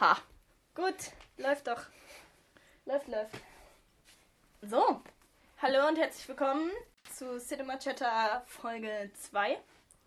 [0.00, 0.16] Ha.
[0.74, 0.94] Gut,
[1.38, 1.82] läuft doch.
[2.84, 3.34] Läuft, läuft.
[4.62, 5.00] So,
[5.62, 6.70] hallo und herzlich willkommen
[7.14, 9.58] zu Cinema Chatter Folge 2.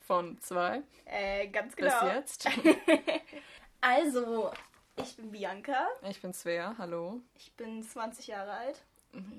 [0.01, 2.07] Von zwei Äh, ganz bis genau.
[2.13, 2.47] jetzt.
[3.81, 4.51] Also,
[4.97, 7.21] ich bin Bianca, Ich bin Svea, hallo.
[7.35, 8.83] ich bin 20 Jahre alt.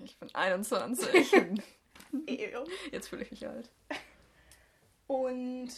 [0.02, 1.32] Ich bin 21.
[2.26, 2.64] Ew.
[2.90, 3.70] Jetzt fühle ich mich alt.
[5.06, 5.70] Und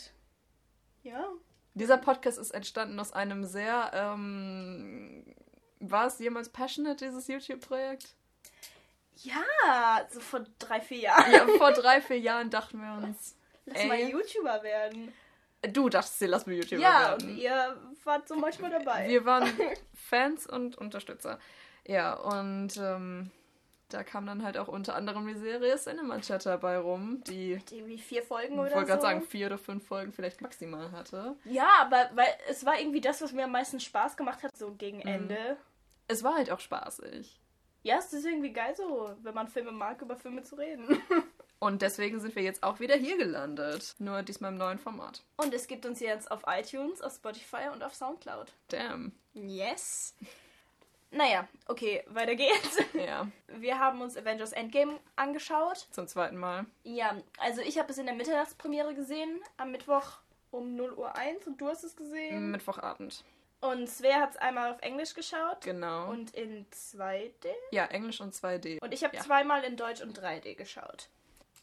[1.02, 1.26] ja,
[1.74, 5.24] Dieser Podcast ist entstanden aus einem sehr, ähm,
[5.80, 8.14] war es jemals passionate, dieses YouTube-Projekt?
[9.24, 11.32] ja, so vor drei, vier Jahren.
[11.32, 13.86] Ja, vor drei, vier Jahren dachten wir uns, Lass ey.
[13.88, 15.12] mal YouTuber werden.
[15.62, 17.38] du dachtest dir, lass mir YouTuber Ja, und werden.
[17.38, 19.08] ihr wart so manchmal dabei.
[19.08, 19.48] Wir waren
[19.94, 21.38] Fans und Unterstützer.
[21.86, 23.30] Ja, und ähm,
[23.92, 27.98] da kam dann halt auch unter anderem die Serie Cinema Chatter bei rum, die, irgendwie
[27.98, 29.06] vier Folgen ich oder wollte gerade so.
[29.06, 31.36] sagen, vier oder fünf Folgen vielleicht maximal hatte.
[31.44, 34.72] Ja, aber weil es war irgendwie das, was mir am meisten Spaß gemacht hat, so
[34.72, 35.06] gegen Mhm.
[35.06, 35.56] Ende.
[36.08, 37.40] Es war halt auch spaßig.
[37.84, 40.86] Ja, es ist irgendwie geil so, wenn man Filme mag, über Filme zu reden.
[41.58, 43.94] Und deswegen sind wir jetzt auch wieder hier gelandet.
[43.98, 45.22] Nur diesmal im neuen Format.
[45.36, 48.52] Und es gibt uns jetzt auf iTunes, auf Spotify und auf Soundcloud.
[48.68, 49.12] Damn.
[49.32, 50.16] Yes.
[51.12, 52.78] Naja, okay, weiter geht's.
[52.94, 55.86] Ja, Wir haben uns Avengers Endgame angeschaut.
[55.90, 56.64] zum zweiten Mal.
[56.84, 60.18] Ja, also ich habe es in der Mitternachtspremiere gesehen, am Mittwoch
[60.50, 62.50] um 0 Uhr 1 und du hast es gesehen.
[62.50, 63.24] Mittwochabend.
[63.60, 66.10] Und Svea hat es einmal auf Englisch geschaut Genau.
[66.10, 67.48] und in 2D.
[67.70, 68.80] ja, Englisch und 2D.
[68.82, 69.22] Und ich habe Ja.
[69.22, 71.08] zweimal in Deutsch und 3D geschaut.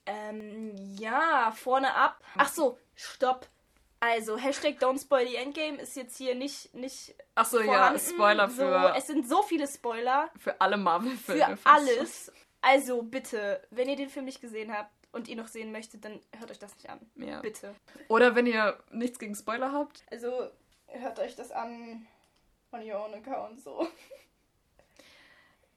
[0.05, 2.19] Ähm, ja, vorne ab.
[2.37, 3.47] Ach so, stopp.
[4.01, 7.99] Also, Hashtag Don't Spoil the Endgame ist jetzt hier nicht, nicht Achso, ja, vorhanden.
[7.99, 11.57] Spoiler So, für, es sind so viele Spoiler für alle Marvel-Filme.
[11.57, 12.31] für alles.
[12.61, 16.21] Also, bitte, wenn ihr den Film nicht gesehen habt und ihn noch sehen möchtet, dann
[16.37, 16.99] hört euch das nicht an.
[17.15, 17.41] Ja.
[17.41, 17.75] Bitte.
[18.07, 20.49] Oder wenn ihr nichts gegen Spoiler habt, Also,
[20.87, 22.07] hört euch das an
[22.71, 23.87] on your own account, so.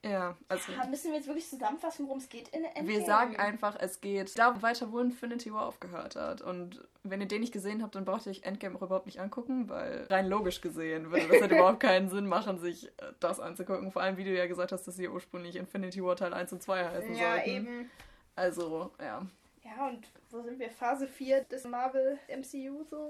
[0.05, 2.89] Ja, also Ja, müssen wir jetzt wirklich zusammenfassen, worum es geht in Endgame?
[2.89, 6.40] wir sagen einfach, es geht da weiter, wo Infinity War aufgehört hat.
[6.42, 9.20] Und wenn ihr den nicht gesehen habt, dann braucht ihr euch Endgame auch überhaupt nicht
[9.20, 12.90] angucken, weil rein logisch gesehen würde das halt überhaupt keinen Sinn machen, sich
[13.20, 13.92] das anzugucken.
[13.92, 16.63] Vor allem, wie du ja gesagt hast, dass sie ursprünglich Infinity War Teil 1 und
[16.63, 17.51] 2 heißen Ja, sollten.
[17.51, 17.90] eben.
[18.34, 19.27] Also, ja.
[19.64, 20.70] Ja, und wo sind wir?
[20.70, 23.08] Phase 4 des Marvel MCU so.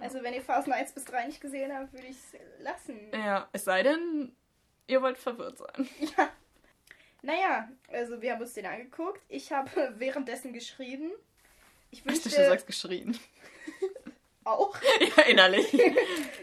[0.00, 2.98] Also wenn ihr Phasen 1 bis 3 nicht gesehen habt, würde ich es lassen.
[3.12, 4.32] Ja, es sei denn,
[4.86, 5.88] ihr wollt verwirrt sein.
[6.16, 6.28] Ja.
[7.22, 9.20] Naja, also wir haben uns den angeguckt.
[9.28, 11.10] Ich habe währenddessen geschrieben.
[11.90, 13.18] Ich Ich dachte, wünschte du sagst geschrien.
[14.44, 14.76] auch.
[15.16, 15.72] ja, innerlich.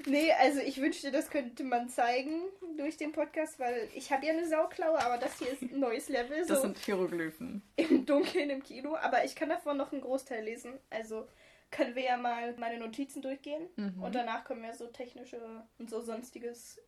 [0.06, 2.42] Nee, also ich wünschte, das könnte man zeigen
[2.78, 6.10] durch den Podcast, weil ich habe ja eine Sauklaue, aber das hier ist ein neues
[6.10, 7.62] Level, Das so sind Hieroglyphen.
[7.78, 8.96] im Dunkeln im Kino.
[8.98, 10.74] Aber ich kann davon noch einen Großteil lesen.
[10.90, 11.28] Also
[11.72, 13.70] können wir ja mal meine Notizen durchgehen.
[13.78, 14.04] Mhm.
[14.04, 15.40] Und danach kommen wir so technische
[15.80, 16.82] und so sonstiges.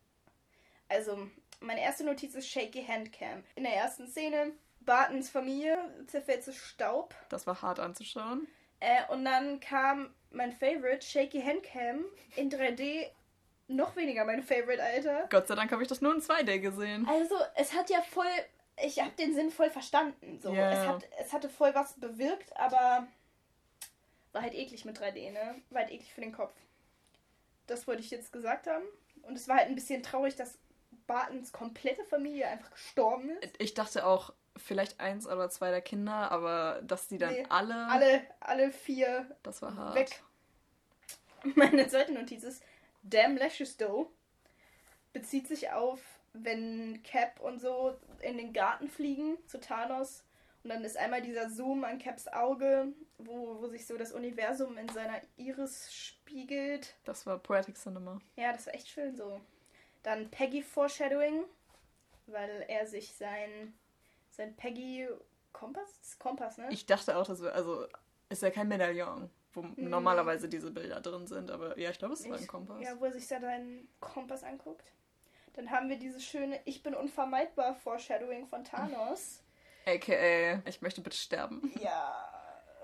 [0.88, 1.28] Also,
[1.60, 3.42] meine erste Notiz ist Shaky Handcam.
[3.54, 7.14] In der ersten Szene, Bartons Familie zerfällt zu Staub.
[7.28, 8.46] Das war hart anzuschauen.
[8.80, 12.04] Äh, und dann kam mein Favorite, Shaky Handcam,
[12.36, 13.06] in 3D.
[13.68, 15.26] Noch weniger mein Favorite, Alter.
[15.28, 17.06] Gott sei Dank habe ich das nur in 2D gesehen.
[17.08, 18.26] Also, es hat ja voll.
[18.84, 20.38] Ich habe den Sinn voll verstanden.
[20.40, 20.52] So.
[20.52, 20.70] Ja.
[20.70, 23.08] Es, hat, es hatte voll was bewirkt, aber
[24.32, 25.56] war halt eklig mit 3D, ne?
[25.70, 26.54] War halt eklig für den Kopf.
[27.66, 28.84] Das wollte ich jetzt gesagt haben.
[29.22, 30.58] Und es war halt ein bisschen traurig, dass
[31.06, 33.54] Bartons komplette Familie einfach gestorben ist.
[33.58, 37.86] Ich dachte auch, vielleicht eins oder zwei der Kinder, aber dass die dann Nee, alle,
[37.88, 39.94] Alle, alle vier Das war hart.
[39.94, 40.22] weg.
[41.54, 42.62] Meine zweite Notiz ist
[43.02, 44.08] Damn Lashes Doe.
[45.12, 46.00] Bezieht sich auf,
[46.32, 50.24] wenn Cap und so in den Garten fliegen zu Thanos.
[50.64, 54.76] Und dann ist einmal dieser Zoom an Caps Auge, wo, wo sich so das Universum
[54.78, 56.96] in seiner Iris spiegelt.
[57.04, 58.18] Das war Poetic Cinema.
[58.34, 59.40] Ja, das war echt schön so.
[60.06, 61.42] Dann Peggy Foreshadowing,
[62.26, 63.74] weil er sich sein,
[64.30, 65.08] sein Peggy
[65.52, 66.68] Kompass, Kompass, ne?
[66.70, 67.88] Ich dachte auch, das wäre, also,
[68.28, 72.28] ist ja kein Medaillon, wo normalerweise diese Bilder drin sind, aber ja, ich glaube, es
[72.28, 72.80] war ein Kompass.
[72.80, 74.92] Ja, wo er sich da seinen Kompass anguckt.
[75.54, 79.42] Dann haben wir dieses schöne Ich bin unvermeidbar Foreshadowing von Thanos.
[79.86, 81.72] AKA, ich möchte bitte sterben.
[81.80, 82.28] Ja.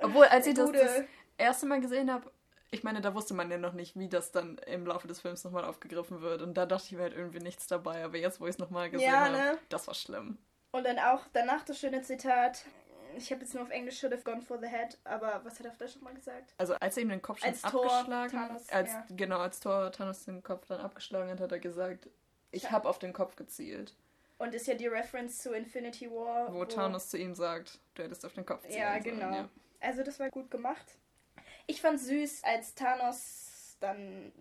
[0.01, 1.05] Obwohl, als ich das, das
[1.39, 2.33] erste Mal gesehen habe,
[2.73, 5.45] ich meine, da wusste man ja noch nicht, wie das dann im Laufe des Films
[5.45, 6.41] nochmal aufgegriffen wird.
[6.41, 8.03] Und da dachte ich mir halt irgendwie nichts dabei.
[8.03, 9.59] Aber jetzt, wo ich es nochmal gesehen Ja, habe, ne?
[9.69, 10.39] das war schlimm.
[10.71, 12.65] Und dann auch danach das schöne Zitat.
[13.19, 15.67] Ich habe jetzt nur auf Englisch should have gone for the head, aber was hat
[15.67, 16.55] er auf Deutsch nochmal gesagt?
[16.57, 19.07] Also als er ihm den Kopf schon Als abgeschlagen Thanos, als ja.
[19.11, 22.09] genau als Thor Thanos den Kopf dann abgeschlagen hat, hat er gesagt,
[22.53, 23.95] ich habe auf den Kopf gezielt.
[24.39, 26.55] Und ist ja die Reference zu Infinity War.
[26.55, 29.31] Wo Thanos zu ihm sagt, du hättest auf den Kopf zielen Ja, genau.
[29.31, 29.49] ja.
[29.81, 30.97] Also das war gut gemacht.
[31.67, 34.33] Ich fand süß, als Thanos dann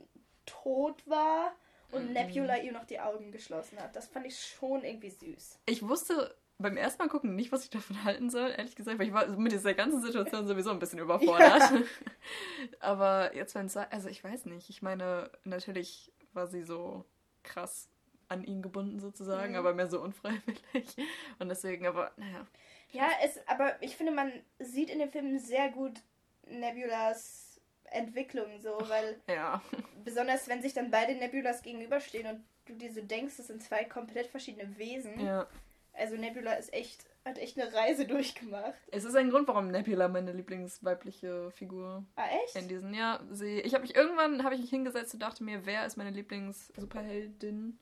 [0.45, 1.53] tot war
[1.91, 2.13] und Mhm.
[2.13, 3.95] Nebula ihr noch die Augen geschlossen hat.
[3.95, 5.59] Das fand ich schon irgendwie süß.
[5.65, 9.07] Ich wusste beim ersten Mal gucken nicht, was ich davon halten soll, ehrlich gesagt, weil
[9.07, 11.61] ich war mit dieser ganzen Situation sowieso ein bisschen überfordert.
[12.79, 17.03] Aber jetzt, wenn es also ich weiß nicht, ich meine, natürlich war sie so
[17.43, 17.89] krass
[18.27, 19.57] an ihn gebunden sozusagen, Mhm.
[19.57, 20.95] aber mehr so unfreiwillig.
[21.39, 22.47] Und deswegen, aber naja.
[22.91, 25.99] Ja, es, aber ich finde, man sieht in dem Film sehr gut
[26.47, 29.61] Nebulas Entwicklung so, weil Ja.
[30.03, 33.83] besonders wenn sich dann beide Nebulas gegenüberstehen und du dir so denkst, das sind zwei
[33.83, 35.19] komplett verschiedene Wesen.
[35.19, 35.47] Ja.
[35.93, 38.79] Also Nebula ist echt, hat echt eine Reise durchgemacht.
[38.91, 42.55] Es ist ein Grund, warum Nebula meine Lieblingsweibliche Figur Ah, echt?
[42.55, 42.93] in diesen.
[42.93, 43.59] Ja, sie.
[43.59, 47.77] Ich habe mich irgendwann habe ich mich hingesetzt und dachte mir, wer ist meine Lieblings-Superheldin?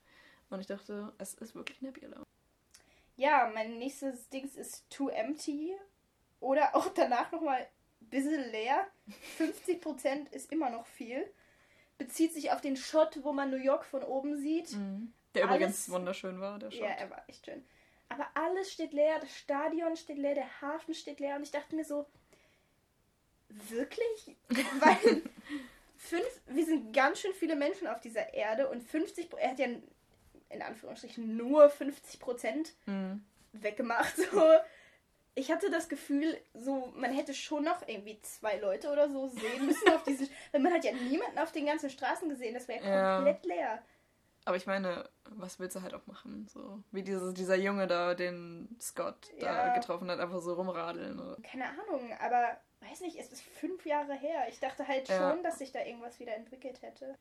[0.50, 2.24] Und ich dachte, es ist wirklich Nebula.
[3.16, 5.76] Ja, mein nächstes Dings ist Too Empty.
[6.40, 7.68] Oder auch danach nochmal
[8.10, 8.88] bisschen leer.
[9.40, 11.30] 50% ist immer noch viel.
[11.98, 14.72] Bezieht sich auf den Shot, wo man New York von oben sieht.
[15.36, 16.82] Der Alles- übrigens wunderschön war, der Shot.
[16.82, 17.66] Ja, er war echt schön.
[18.10, 21.76] Aber alles steht leer, das Stadion steht leer, der Hafen steht leer und ich dachte
[21.76, 22.08] mir so,
[23.70, 24.36] wirklich?
[24.80, 25.22] Weil
[25.98, 29.68] fünf, wir sind ganz schön viele Menschen auf dieser Erde und 50, er hat ja
[30.50, 33.24] in Anführungsstrichen nur 50 Prozent Mhm.
[33.54, 34.16] weggemacht.
[34.18, 34.42] So.
[35.40, 39.66] Ich hatte das Gefühl, so man hätte schon noch irgendwie zwei Leute oder so sehen
[39.66, 42.84] müssen auf diesen, weil man hat ja niemanden auf den ganzen Straßen gesehen, das wäre
[42.84, 43.16] ja Ja.
[43.16, 43.82] komplett leer.
[44.44, 46.46] Aber ich meine, was willst du halt auch machen?
[46.52, 49.70] So wie dieses, dieser Junge da, den Scott da Ja.
[49.70, 51.18] getroffen hat, einfach so rumradeln.
[51.20, 51.38] Oder?
[51.42, 54.48] Keine Ahnung, aber weiß nicht, es ist fünf Jahre her.
[54.50, 55.18] Ich dachte halt Ja.
[55.32, 57.16] schon, dass sich da irgendwas wieder entwickelt hätte.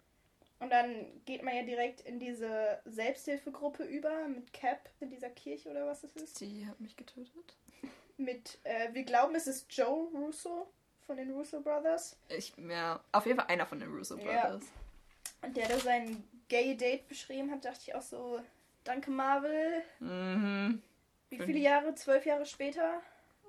[0.58, 5.70] Und dann geht man ja direkt in diese Selbsthilfegruppe über mit Cap in dieser Kirche
[5.70, 6.40] oder was es ist.
[6.40, 7.56] Die hat mich getötet.
[8.18, 10.68] Mit, äh, wir glauben, es ist Joe Russo
[11.06, 12.16] von den Russo Brothers.
[12.28, 14.42] Ich, ja, auf jeden Fall einer von den Russo Ja.
[14.48, 14.64] Brothers.
[15.42, 18.40] Und der da sein Gay Date beschrieben hat, dachte ich auch so,
[18.84, 19.82] danke Marvel.
[20.00, 20.82] Mhm.
[21.30, 21.94] Wie viele Jahre?
[21.94, 23.00] Zwölf Jahre später?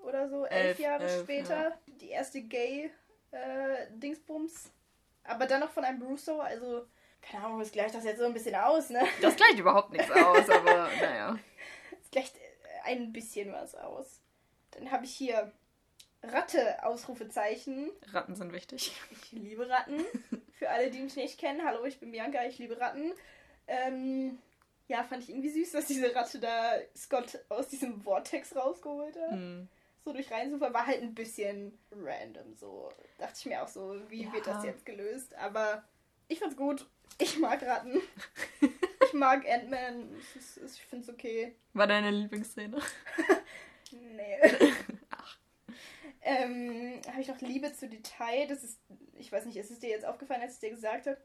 [0.04, 0.45] Oder so?
[0.45, 1.77] Elf, Elf, Jahre elf, später?
[1.88, 4.71] Die erste Gay-Dingsbums.
[5.24, 6.86] Aber dann noch von einem Russo, also
[7.21, 9.01] keine Ahnung, es gleicht das jetzt so ein bisschen aus, ne?
[9.21, 11.38] Das gleicht überhaupt nichts aus, aber naja.
[12.01, 12.39] Es gleicht äh,
[12.86, 14.21] ein bisschen was aus.
[14.71, 15.51] Dann habe ich hier
[16.24, 17.92] Ratte, Ausrufezeichen.
[18.12, 18.92] Ratten sind wichtig.
[19.12, 20.04] Ich liebe Ratten.
[20.54, 23.13] Für alle, die mich nicht kennen, hallo, ich bin Bianca, ich liebe Ratten.
[23.68, 24.38] Ähm,
[24.88, 29.31] ja, fand ich irgendwie süß, dass diese Ratte da Scott aus diesem Vortex rausgeholt hat.
[29.31, 29.69] Mhm.
[30.04, 32.89] So durch Reinsufer war halt ein bisschen random, so.
[33.19, 34.33] Dachte ich mir auch so, wie Ja.
[34.33, 35.33] wird das jetzt gelöst?
[35.36, 35.83] Aber
[36.27, 36.86] ich fand's gut.
[37.19, 38.01] Ich mag Ratten.
[39.06, 40.10] ich mag Ant-Man.
[40.38, 41.56] Es- Ich find's okay.
[41.74, 42.80] War deine Lieblingsszene?
[43.91, 44.38] Nee.
[45.12, 45.38] Ach.
[46.21, 48.47] Ähm, habe ich noch Liebe zu Detail?
[48.47, 48.80] Das ist,
[49.18, 51.18] ich weiß nicht, ist es dir jetzt aufgefallen, als ich dir gesagt habe,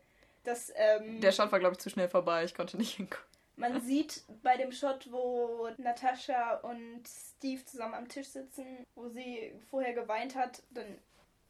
[0.44, 2.44] dass ähm, Der Shot war, glaube ich, zu schnell vorbei.
[2.44, 3.24] Ich konnte nicht hingucken.
[3.56, 9.52] man sieht bei dem Shot, wo Natascha und Steve zusammen am Tisch sitzen, wo sie
[9.70, 10.98] vorher geweint hat, dann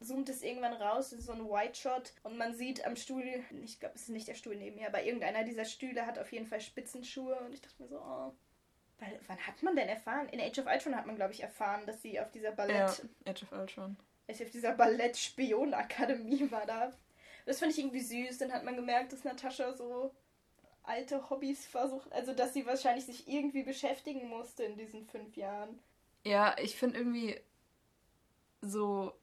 [0.01, 3.23] zoomt es irgendwann raus, das ist so ein White Shot und man sieht am Stuhl,
[3.63, 6.31] ich glaube, es ist nicht der Stuhl neben mir, aber irgendeiner dieser Stühle hat auf
[6.31, 8.33] jeden Fall Spitzenschuhe und ich dachte mir so, oh.
[8.99, 10.29] Weil, wann hat man denn erfahren?
[10.29, 13.31] In Age of Ultron hat man, glaube ich, erfahren, dass sie auf dieser Ballett Ja,
[13.31, 13.97] Edge of Ultron.
[14.27, 16.91] als ich auf dieser Ballett-Spion-Akademie war da.
[17.45, 18.37] Das fand ich irgendwie süß.
[18.39, 20.13] Dann hat man gemerkt, dass Natascha so
[20.83, 25.79] alte Hobbys versucht, also dass sie wahrscheinlich sich irgendwie beschäftigen musste in diesen fünf Jahren.
[26.23, 27.39] Ja, ich finde irgendwie
[28.61, 29.13] so.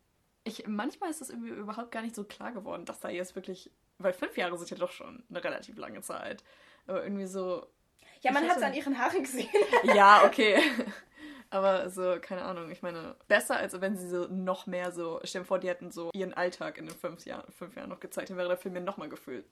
[0.45, 3.71] Ich, manchmal ist das irgendwie überhaupt gar nicht so klar geworden, dass da jetzt wirklich.
[3.99, 6.43] Weil fünf Jahre sind ja doch schon eine relativ lange Zeit.
[6.87, 7.67] Aber irgendwie so.
[8.23, 9.49] Ja, man hat es an ihren Haaren gesehen.
[9.95, 10.61] Ja, okay.
[11.51, 15.21] Aber so, keine Ahnung, ich meine, besser als wenn sie so noch mehr so.
[15.25, 18.01] Stell dir vor, die hätten so ihren Alltag in den fünf Jahren, fünf Jahren noch
[18.01, 19.45] gezeigt, dann wäre der Film ja nochmal gefühlt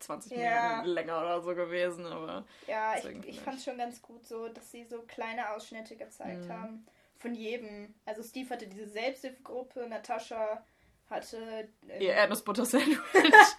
[0.00, 0.68] 20 Ja.
[0.70, 2.04] Minuten länger oder so gewesen.
[2.04, 5.96] Aber Ja, ich, ich fand es schon ganz gut so, dass sie so kleine Ausschnitte
[5.96, 6.52] gezeigt Mhm.
[6.52, 6.86] haben.
[7.18, 7.94] Von jedem.
[8.04, 10.62] Also Steve hatte diese Selbsthilfegruppe, Natascha
[11.10, 11.68] hatte.
[11.88, 12.98] ähm, ihr Erdnussbutter-Sandwich.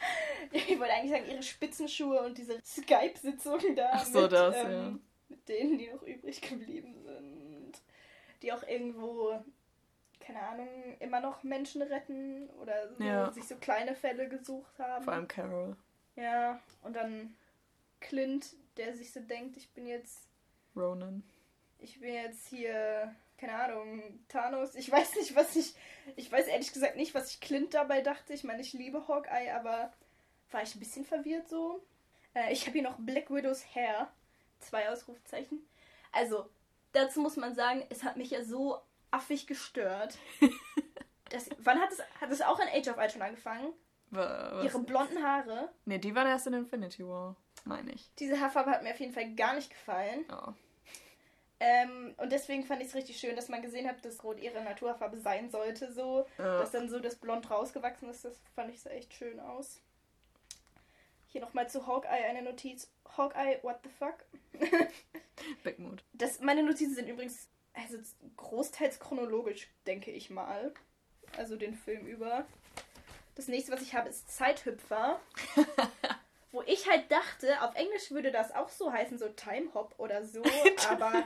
[0.52, 3.90] Ich wollte eigentlich sagen, ihre Spitzenschuhe und diese Skype-Sitzung da.
[3.92, 5.00] Ach so, mit, das, ähm, ja.
[5.28, 7.82] Mit denen, die noch übrig geblieben sind.
[8.42, 9.44] Die auch irgendwo,
[10.22, 10.70] keine Ahnung,
[11.02, 13.30] immer noch Menschen retten oder so, Ja.
[13.34, 15.04] sich so kleine Fälle gesucht haben.
[15.04, 15.76] Vor allem Carol.
[16.16, 17.36] Ja, und dann
[18.00, 20.30] Clint, der sich so denkt, ich bin jetzt,
[20.78, 21.24] Ronan.
[21.80, 24.76] ich bin jetzt hier, keine Ahnung, Thanos.
[24.76, 25.74] Ich weiß nicht, was ich,
[26.16, 28.34] ich weiß ehrlich gesagt nicht, was ich Clint dabei dachte.
[28.34, 29.94] Ich meine, ich liebe Hawkeye, aber
[30.52, 31.84] war ich ein bisschen verwirrt so.
[32.34, 34.12] Äh, ich habe hier noch Black Widows Hair.
[34.60, 35.60] Zwei Ausrufezeichen.
[36.12, 36.50] Also,
[36.94, 38.80] dazu muss man sagen, es hat mich ja so
[39.12, 40.18] affig gestört.
[41.30, 43.74] Das, wann hat es, hat es auch in Age of Ultron angefangen?
[44.12, 44.64] Wa- Was?
[44.64, 45.68] Ihre blonden Haare.
[45.84, 47.36] Nee, die war erst in Infinity War.
[47.66, 48.10] meine ich.
[48.20, 50.24] Diese Haarfarbe hat mir auf jeden Fall gar nicht gefallen.
[50.30, 50.54] Ja.
[51.60, 54.64] Ähm, und deswegen fand ich es richtig schön, dass man gesehen hat, dass Rot ihre
[54.64, 56.28] Naturfarbe sein sollte, so.
[56.38, 56.60] Ja.
[56.60, 59.82] Dass dann so das Blond rausgewachsen ist, das fand ich sah echt schön aus.
[61.28, 62.92] Hier nochmal zu Hawkeye eine Notiz.
[63.18, 64.26] Hawkeye, what the fuck?
[65.80, 66.04] Mood.
[66.14, 67.98] Das, meine Notizen sind übrigens also
[68.38, 70.74] großteils chronologisch, denke ich mal.
[71.38, 72.46] Also den Film über.
[73.36, 75.20] Das nächste, was ich habe, ist Zeithüpfer.
[76.52, 80.24] wo ich halt dachte, auf Englisch würde das auch so heißen, so Time Hop oder
[80.26, 80.42] so,
[80.90, 81.24] aber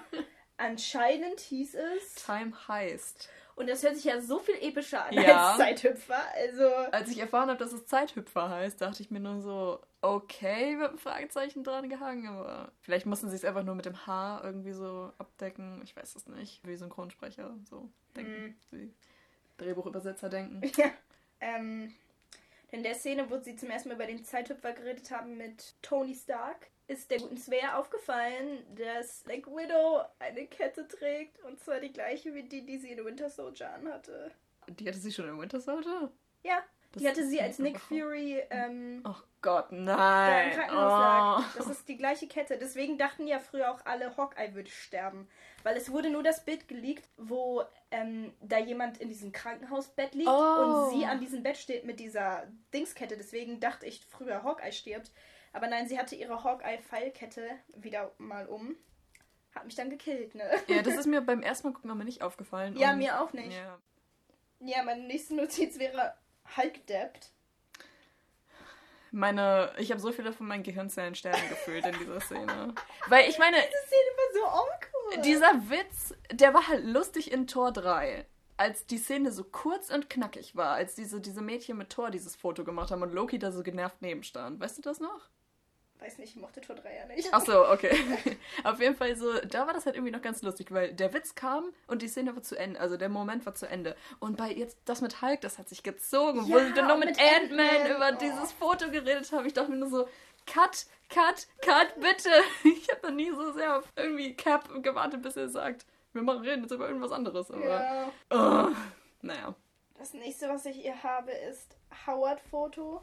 [0.58, 2.16] anscheinend hieß es.
[2.26, 3.30] Time heißt.
[3.56, 5.50] Und das hört sich ja so viel epischer an Ja.
[5.50, 6.20] als Zeithüpfer.
[6.36, 6.68] Also.
[6.92, 10.90] Als ich erfahren habe, dass es Zeithüpfer heißt, dachte ich mir nur so, okay, mit
[10.90, 14.72] einem Fragezeichen dran gehangen, aber vielleicht mussten sie es einfach nur mit dem Haar irgendwie
[14.72, 15.82] so abdecken.
[15.84, 16.66] Ich weiß es nicht.
[16.66, 18.58] Wie Synchronsprecher so denken.
[18.72, 18.94] Wie
[19.58, 20.62] Drehbuchübersetzer denken.
[20.78, 20.90] Ja.
[21.44, 21.94] Ähm,
[22.72, 26.16] in der Szene, wo sie zum ersten Mal über den Zeithüpfer geredet haben mit Tony
[26.16, 31.42] Stark, ist der guten Svea aufgefallen, dass Black Widow eine Kette trägt.
[31.44, 34.32] Und zwar die gleiche wie die, die sie in Winter Soldier anhatte.
[34.68, 36.12] Die hatte sie schon in Winter Soldier?
[36.44, 36.64] Ja,
[36.94, 40.58] Das die hatte sie als Nick Fury ähm, Oh Gott, da im nein.
[40.58, 41.40] Lag.
[41.42, 41.44] Oh.
[41.58, 42.58] Das ist die gleiche Kette.
[42.58, 45.28] Deswegen dachten ja früher auch alle, Hawkeye würde sterben.
[45.64, 50.30] Weil es wurde nur das Bild geleakt, wo ähm, da jemand in diesem Krankenhausbett liegt
[50.30, 50.34] Oh.
[50.34, 52.44] und sie an diesem Bett steht mit dieser
[52.74, 53.16] Dingskette.
[53.16, 55.12] Deswegen dachte ich früher, Hawkeye stirbt.
[55.54, 57.46] Aber nein, sie hatte ihre Hawkeye-Pfeilkette
[57.76, 58.76] wieder mal um.
[59.56, 60.44] Hat mich dann gekillt, ne?
[60.68, 62.76] Ja, das ist mir beim ersten Mal gucken aber nicht aufgefallen.
[62.78, 63.54] Ja, und- mir auch nicht.
[63.54, 63.80] Ja.
[64.64, 66.14] Ja, meine nächste Notiz wäre
[66.58, 67.32] Hulk Debt.
[69.14, 72.74] Meine, ich habe so viele von meinen Gehirnzellen sterben gefühlt in dieser Szene.
[73.10, 75.26] Weil ich meine, Diese Szene war so awkward.
[75.26, 78.26] dieser Witz, der war halt lustig in Tor 3.
[78.56, 82.36] Als die Szene so kurz und knackig war, als diese, diese Mädchen mit Thor dieses
[82.38, 84.60] Foto gemacht haben und Loki da so genervt nebenstand.
[84.62, 85.30] Weißt du das noch?
[86.02, 87.30] Weiß nicht, ich mochte Tor 3 ja nicht.
[87.32, 87.96] Ach so, okay.
[88.64, 91.36] Auf jeden Fall so, da war das halt irgendwie noch ganz lustig, weil der Witz
[91.36, 93.96] kam und die Szene war zu Ende, also der Moment war zu Ende.
[94.20, 96.98] Und bei jetzt das mit Hulk, das hat sich gezogen, wo Ja, sie dann noch
[96.98, 98.18] mit mit Ant-Man Ant-Man, über oh.
[98.20, 99.46] dieses Foto geredet haben.
[99.46, 100.08] Ich dachte mir nur so,
[100.48, 102.30] cut, cut, cut, bitte.
[102.64, 106.42] Ich habe noch nie so sehr auf irgendwie Cap gewartet, bis er sagt, wir machen
[106.42, 107.52] reden jetzt über irgendwas anderes.
[107.52, 108.12] Aber, Ja.
[108.32, 108.76] oh,
[109.22, 109.54] naja.
[110.00, 111.78] Das nächste, was ich hier habe, ist
[112.08, 113.02] Howard-Foto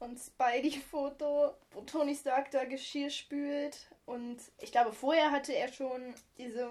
[0.00, 3.88] und Spidey-Foto, wo Tony Stark da Geschirr spült.
[4.06, 6.68] Und ich glaube, vorher hatte er schon diese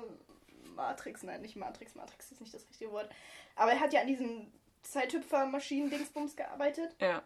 [0.76, 3.10] Matrix, nein, nicht Matrix, Matrix ist nicht das richtige Wort.
[3.56, 6.96] Aber er hat ja an diesen Zeithüpfer-Maschinen-Dingsbums gearbeitet.
[7.00, 7.24] Ja.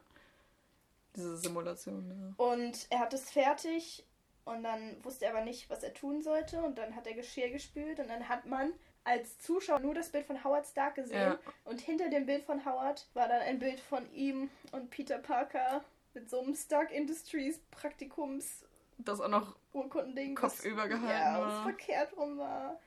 [1.16, 4.04] Diese Simulation, Und er hat es fertig
[4.46, 6.62] und dann wusste er aber nicht, was er tun sollte.
[6.64, 10.26] Und dann hat er Geschirr gespült und dann hat man als Zuschauer nur das Bild
[10.26, 11.34] von Howard Stark gesehen.
[11.34, 11.40] Ja.
[11.66, 15.84] Und hinter dem Bild von Howard war dann ein Bild von ihm und Peter Parker
[16.14, 18.66] mit so einem Stark Industries Praktikums.
[18.98, 20.36] Das auch noch, Urkundending.
[20.36, 21.48] Kopf das- übergehalten Ja, war.
[21.58, 22.80] was verkehrt rum war.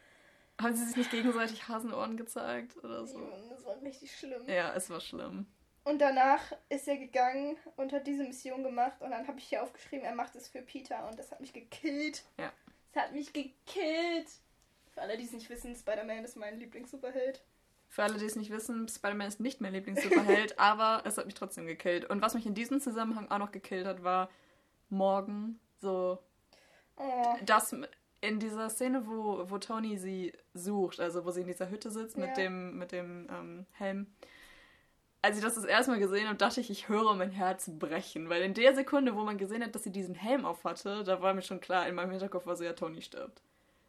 [0.61, 3.21] haben sie sich nicht gegenseitig Hasenohren gezeigt oder so?
[3.51, 4.49] Das war richtig schlimm.
[4.49, 5.47] Ja, es war schlimm.
[5.85, 9.01] Und danach ist er gegangen und hat diese Mission gemacht.
[9.03, 11.07] Und dann habe ich hier aufgeschrieben, er macht es für Peter.
[11.09, 12.25] Und das hat mich gekillt.
[12.39, 12.53] Ja.
[12.93, 14.29] Es hat mich gekillt.
[14.95, 17.43] Für alle, die es nicht wissen, Spider-Man ist mein Lieblingssuperheld.
[17.89, 21.35] Für alle, die es nicht wissen, Spider-Man ist nicht mein Lieblingssuperheld, aber es hat mich
[21.35, 22.05] trotzdem gekillt.
[22.11, 24.29] Und was mich in diesem Zusammenhang auch noch gekillt hat, war
[24.91, 25.59] Morgan.
[25.81, 26.19] So,
[26.99, 27.37] Oh.
[27.45, 27.75] das
[28.23, 32.17] in dieser Szene, wo, wo Tony sie sucht, also wo sie in dieser Hütte sitzt
[32.17, 32.35] mit Ja.
[32.35, 34.07] dem, mit dem ähm, Helm.
[35.21, 38.29] Als ich das das erste Mal gesehen habe, dachte ich, ich höre mein Herz brechen.
[38.31, 41.21] Weil in der Sekunde, wo man gesehen hat, dass sie diesen Helm auf hatte, da
[41.21, 43.43] war mir schon klar, in meinem Hinterkopf war so, ja, Tony stirbt.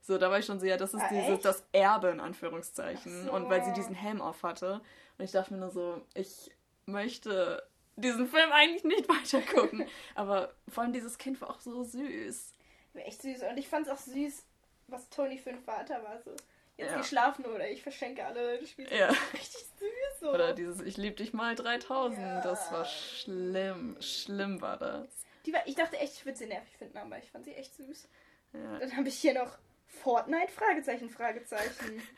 [0.08, 3.26] So, da war ich schon so, ja, das ist Ah, dieses, das Erbe in Anführungszeichen.
[3.26, 3.32] So.
[3.34, 4.80] Und weil sie diesen Helm auf hatte.
[5.18, 6.50] Und ich dachte mir nur so, ich
[6.86, 7.62] möchte
[7.98, 9.86] diesen Film eigentlich nicht weitergucken.
[10.16, 12.54] Aber vor allem dieses Kind war auch so süß.
[12.94, 13.44] War echt süß.
[13.52, 14.46] Und ich fand es auch süß,
[14.88, 16.22] was Tony für ein Vater war.
[16.24, 16.32] So,
[16.78, 16.98] jetzt Ja.
[17.00, 18.98] geh schlafen oder ich verschenke alle Spiele.
[18.98, 19.08] Ja.
[19.34, 20.20] Richtig süß.
[20.22, 20.32] So.
[20.32, 22.18] Oder dieses Ich lieb dich mal 3000.
[22.18, 22.40] Ja.
[22.40, 23.98] Das war schlimm.
[24.00, 25.06] Schlimm war das.
[25.46, 27.76] Die war, ich dachte echt, ich würde sie nervig finden, aber ich fand sie echt
[27.76, 28.08] süß.
[28.54, 28.80] Ja.
[28.80, 29.58] Dann habe ich hier noch
[29.88, 32.02] Fortnite, Fragezeichen, Fragezeichen.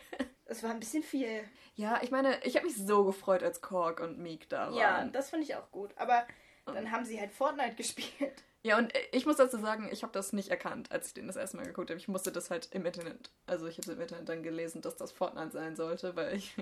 [0.46, 1.44] Das war ein bisschen viel.
[1.76, 4.74] ja, ich meine, ich habe mich so gefreut, als Kork und Meek da waren.
[4.74, 5.92] Ja, das fand ich auch gut.
[5.96, 6.26] Aber
[6.66, 8.44] dann haben sie halt Fortnite gespielt.
[8.64, 11.36] Ja, und ich muss dazu sagen, ich habe das nicht erkannt, als ich den das
[11.36, 12.00] erste Mal geguckt habe.
[12.00, 14.98] Ich musste das halt im Internet, also ich habe es im Internet dann gelesen, dass
[14.98, 16.56] das Fortnite sein sollte, weil ich,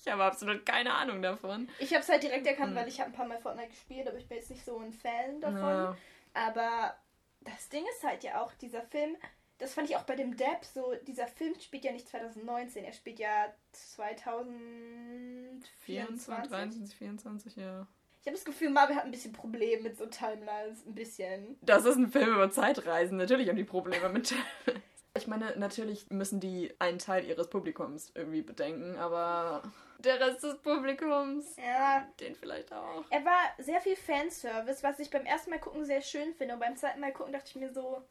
[0.00, 1.68] ich habe absolut keine Ahnung davon.
[1.78, 2.76] Ich habe es halt direkt erkannt, Hm.
[2.76, 4.92] weil ich habe ein paar Mal Fortnite gespielt, aber ich bin jetzt nicht so ein
[4.92, 5.60] Fan davon.
[5.60, 5.96] Ja.
[6.34, 6.96] Aber
[7.42, 9.16] das Ding ist halt ja auch, dieser Film,
[9.62, 12.92] das fand ich auch bei dem Depp so, dieser Film spielt ja nicht 2019, er
[12.92, 16.50] spielt ja 24, 2024.
[16.50, 17.86] 23, 24, ja.
[18.20, 20.86] Ich habe das Gefühl, Marvel hat ein bisschen Probleme mit so Timelines.
[20.86, 21.56] Ein bisschen.
[21.62, 23.16] Das ist ein Film über Zeitreisen.
[23.18, 24.32] Natürlich haben die Probleme mit
[25.14, 29.62] Ich meine, natürlich müssen die einen Teil ihres Publikums irgendwie bedenken, aber
[29.98, 32.08] der Rest des Publikums, Ja.
[32.18, 33.04] den vielleicht auch.
[33.10, 36.54] Er war sehr viel Fanservice, was ich beim ersten Mal gucken sehr schön finde.
[36.54, 38.02] Und beim zweiten Mal gucken dachte ich mir so,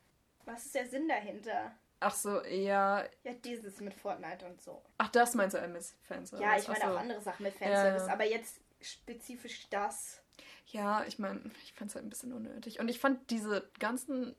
[0.52, 1.72] was ist der Sinn dahinter?
[2.00, 3.04] Ach so, ja.
[3.24, 4.82] Ja, dieses mit Fortnite und so.
[4.98, 6.32] Ach, das meinst du MS-Fans?
[6.32, 6.88] Ja, ich meine so.
[6.88, 8.14] auch andere Sachen mit Fanservice, Ja.
[8.14, 10.22] aber jetzt spezifisch das.
[10.68, 12.80] Ja, ich meine, ich fand es halt ein bisschen unnötig.
[12.80, 14.36] Und ich fand diese ganzen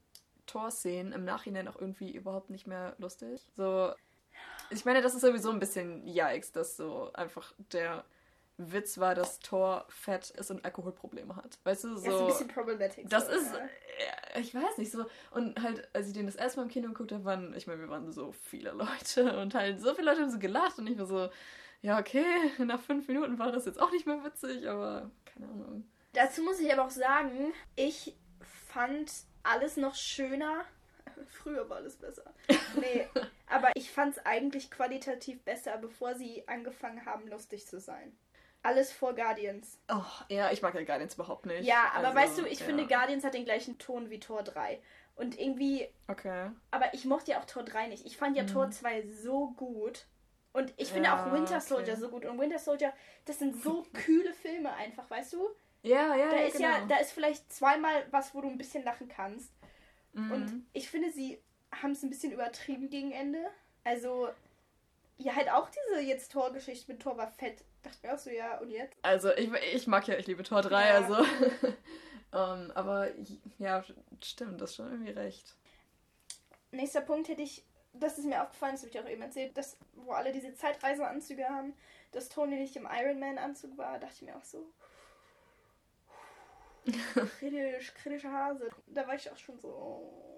[0.47, 3.47] Tor-Szenen im Nachhinein auch irgendwie überhaupt nicht mehr lustig.
[3.57, 3.93] So,
[4.71, 8.05] ich meine, das ist sowieso ein bisschen yikes, dass so einfach der
[8.71, 11.59] Witz war, dass Thor fett ist und Alkoholprobleme hat.
[11.65, 12.27] Weißt du, Das ist ein so.
[12.27, 13.09] bisschen problematic.
[13.09, 14.37] Das so, ist, ja.
[14.37, 15.07] äh, ich weiß nicht so.
[15.31, 17.81] Und halt, als ich den das erste Mal im Kino geguckt habe, waren, ich meine,
[17.81, 20.99] wir waren so viele Leute und halt so viele Leute haben so gelacht und ich
[20.99, 21.29] war so,
[21.81, 22.25] ja, okay,
[22.59, 25.89] nach fünf Minuten war das jetzt auch nicht mehr witzig, aber keine Ahnung.
[26.13, 28.15] Dazu muss ich aber auch sagen, ich
[28.69, 29.11] fand
[29.43, 30.65] alles noch schöner.
[31.27, 32.33] Früher war alles besser.
[32.81, 33.09] Nee,
[33.47, 38.17] aber ich fand es eigentlich qualitativ besser, bevor sie angefangen haben, lustig zu sein.
[38.63, 39.79] Alles vor Guardians.
[39.93, 41.65] Oh, ja, ich mag ja Guardians überhaupt nicht.
[41.65, 42.67] Ja, aber Also, weißt du, ich ja.
[42.67, 44.81] finde, Guardians hat den gleichen Ton wie Tor 3.
[45.17, 46.51] Und irgendwie, Okay.
[46.71, 48.07] aber ich mochte ja auch Tor 3 nicht.
[48.07, 48.49] Ich fand ja Mhm.
[48.49, 50.07] Tor 2 so gut.
[50.53, 51.61] Und ich finde Ja, auch Winter okay.
[51.67, 52.25] Soldier so gut.
[52.25, 52.93] Und Winter Soldier,
[53.25, 55.49] das sind so kühle Filme einfach, weißt du?
[55.83, 56.69] Ja, ja, Da ja, ist genau.
[56.69, 59.51] ja, da ist vielleicht zweimal was, wo du ein bisschen lachen kannst.
[60.13, 60.31] Mhm.
[60.33, 61.43] Und ich finde, sie
[61.73, 63.45] haben es ein bisschen übertrieben gegen Ende.
[63.83, 64.29] Also,
[65.19, 67.65] ja, halt auch diese jetzt Torgeschichte mit Tor war fett.
[67.83, 68.97] Dachte mir auch so, ja, und jetzt?
[69.03, 70.95] Also, ich, ich mag ja, ich liebe Tor 3, Ja.
[70.95, 71.17] also.
[72.33, 73.09] ähm, aber
[73.59, 73.85] ja,
[74.23, 75.57] stimmt, das ist schon irgendwie recht.
[76.71, 79.77] Nächster Punkt hätte ich, das ist mir aufgefallen, das habe ich auch eben erzählt, dass,
[79.95, 81.75] wo alle diese Zeitreiseanzüge haben,
[82.13, 84.67] dass Tony nicht im Iron Man Anzug war, dachte ich mir auch so.
[87.39, 88.69] kritisch, kritischer Hase.
[88.87, 90.32] Da war ich auch schon so,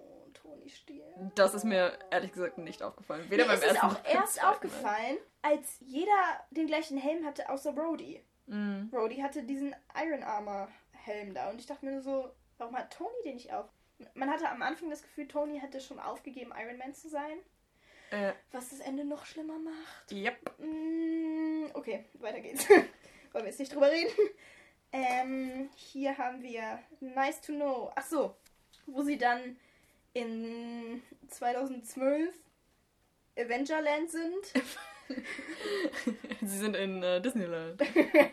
[0.45, 1.03] Tony Stier.
[1.35, 3.25] Das ist mir ehrlich gesagt nicht aufgefallen.
[3.29, 4.51] Weder Mir beim ist es ersten auch noch beim erst Mal.
[4.51, 8.23] aufgefallen, als jeder den gleichen Helm hatte, außer Brody.
[8.47, 8.89] Mhm.
[8.91, 12.93] Brody hatte diesen Iron Armor Helm da und ich dachte mir nur so, warum hat
[12.93, 13.67] Tony den nicht auf?
[14.13, 17.37] Man hatte am Anfang das Gefühl, Tony hätte schon aufgegeben, Iron Man zu sein,
[18.11, 20.11] Äh, was das Ende noch schlimmer macht.
[20.11, 20.37] yep.
[20.59, 22.67] Mm, okay, weiter geht's.
[22.69, 24.11] Wollen wir jetzt nicht drüber reden.
[24.91, 27.91] Ähm, hier haben wir Nice to Know.
[27.95, 28.35] Ach so,
[28.85, 29.57] wo sie dann
[30.15, 32.33] in 2012
[33.37, 34.65] Avengerland sind.
[36.41, 37.81] Sie sind in äh, Disneyland.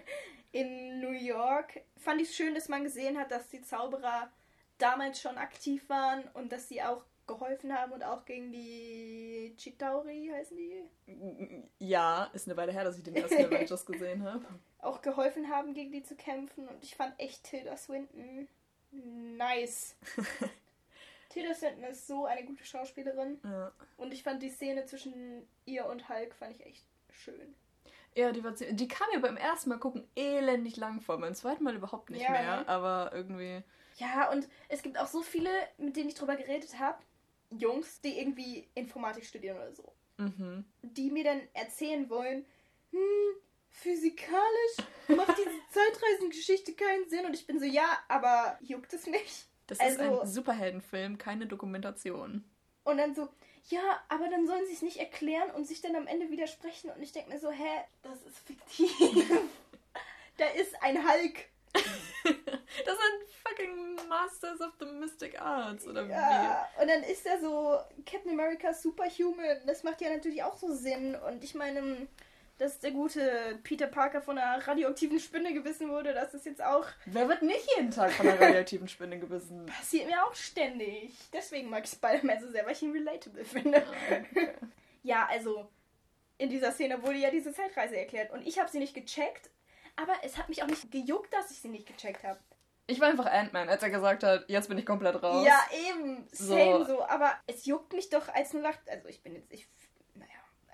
[0.52, 1.80] in New York.
[1.98, 4.30] Fand ich schön, dass man gesehen hat, dass die Zauberer
[4.78, 10.30] damals schon aktiv waren und dass sie auch geholfen haben und auch gegen die Chitauri
[10.32, 14.44] heißen die, Ja, ist eine Weile her, dass ich den ersten Avengers gesehen habe.
[14.78, 16.68] auch geholfen haben, gegen die zu kämpfen.
[16.68, 18.48] Und ich fand echt Tilda Swinton
[18.92, 19.96] nice.
[21.32, 23.72] Tilda Swinton ist so eine gute Schauspielerin Ja.
[23.96, 27.54] und ich fand die Szene zwischen ihr und Hulk fand ich echt schön.
[28.14, 31.18] Ja, die, war, die kam mir beim ersten Mal gucken elendig lang vor.
[31.18, 32.68] Beim zweiten Mal überhaupt nicht Ja, mehr, ne?
[32.68, 33.62] aber irgendwie.
[33.96, 36.98] Ja, und es gibt auch so viele, mit denen ich drüber geredet habe,
[37.50, 40.64] Jungs, die irgendwie Informatik studieren oder so, Mhm.
[40.82, 42.44] die mir dann erzählen wollen,
[42.90, 43.36] hm,
[43.70, 44.76] physikalisch
[45.08, 47.24] macht diese Zeitreisengeschichte keinen Sinn.
[47.26, 49.46] Und ich bin so, ja, aber juckt es nicht?
[49.66, 52.44] Das ist Also- ein Superheldenfilm, keine Dokumentation.
[52.84, 53.28] Und dann so,
[53.68, 56.90] ja, aber dann sollen sie es nicht erklären und sich dann am Ende widersprechen.
[56.90, 58.90] Und ich denke mir so, hä, das ist fiktiv.
[60.36, 61.46] da ist ein Hulk.
[62.84, 67.78] Das sind fucking Masters of the Mystic Arts, oder Ja, und dann ist er so
[68.06, 69.58] Captain America Superhuman.
[69.66, 71.14] Das macht ja natürlich auch so Sinn.
[71.16, 72.06] Und ich meine,
[72.62, 76.86] dass der gute Peter Parker von einer radioaktiven Spinne gebissen wurde, das ist jetzt auch?
[77.06, 79.66] Wer wird nicht jeden Tag von einer radioaktiven Spinne gebissen?
[79.66, 81.12] passiert mir auch ständig.
[81.32, 83.84] Deswegen mag ich Spider-Man so sehr, weil ich ihn relatable finde.
[85.04, 85.68] Ja, also
[86.38, 88.30] in dieser Szene wurde ja diese Zeitreise erklärt.
[88.30, 89.50] Und ich habe sie nicht gecheckt.
[89.96, 92.38] Aber es hat mich auch nicht gejuckt, dass ich sie nicht gecheckt habe.
[92.86, 95.46] Ich war einfach Ant-Man, als er gesagt hat, jetzt bin ich komplett raus.
[95.46, 96.26] Ja, eben.
[96.30, 96.54] So.
[96.54, 97.04] Same so.
[97.04, 98.88] Aber es juckt mich doch als 08.
[98.88, 99.52] Also ich bin jetzt.
[99.52, 99.68] Ich.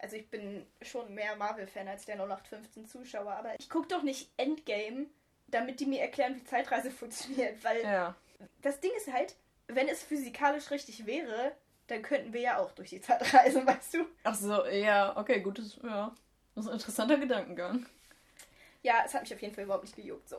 [0.00, 3.32] Also ich bin schon mehr Marvel-Fan als der 0815 Zuschauer.
[3.32, 5.06] Aber ich gucke doch nicht Endgame,
[5.48, 7.62] damit die mir erklären, wie Zeitreise funktioniert.
[7.64, 8.14] Weil Ja.
[8.62, 9.34] das Ding ist halt,
[9.66, 11.52] wenn es physikalisch richtig wäre,
[11.88, 14.06] dann könnten wir ja auch durch die Zeit reisen, weißt du?
[14.24, 16.14] Ach so, ja, okay, gutes, ja.
[16.54, 17.86] Das ist ein interessanter Gedankengang.
[18.82, 20.28] Ja, es hat mich auf jeden Fall überhaupt nicht gejuckt.
[20.28, 20.38] So.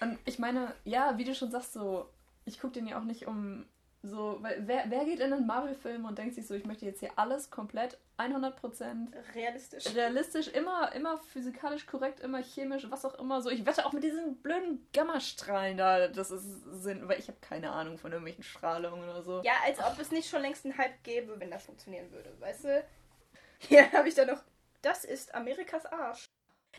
[0.00, 2.08] Und ich meine, ja, wie du schon sagst, so,
[2.44, 3.66] ich gucke den ja auch nicht, um
[4.02, 7.00] So, weil wer, wer geht in einen Marvel-Film und denkt sich so, ich möchte jetzt
[7.00, 9.94] hier alles komplett 100% Realistisch.
[9.94, 13.42] realistisch, immer, immer physikalisch korrekt, immer chemisch, was auch immer.
[13.42, 16.44] So, ich wette auch mit diesen blöden Gammastrahlen da, das ist
[16.82, 19.42] Sinn, weil ich habe keine Ahnung von irgendwelchen Strahlungen oder so.
[19.42, 22.64] Ja, als ob es nicht schon längst einen Hype gäbe, wenn das funktionieren würde, weißt
[22.64, 22.84] du?
[23.58, 24.42] Hier habe ich da noch.
[24.80, 26.24] Das ist Amerikas Arsch.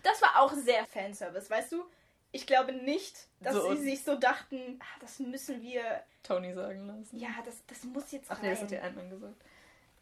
[0.04, 1.84] Das war auch sehr Fanservice, weißt du?
[2.32, 3.74] Ich glaube nicht, dass So.
[3.76, 5.82] sie sich so dachten, ah, das müssen wir.
[6.24, 7.18] Tony sagen lassen.
[7.18, 8.78] Ja, das, das muss jetzt Ach nee, das hat rein.
[8.80, 9.42] ja Ant-Man gesagt.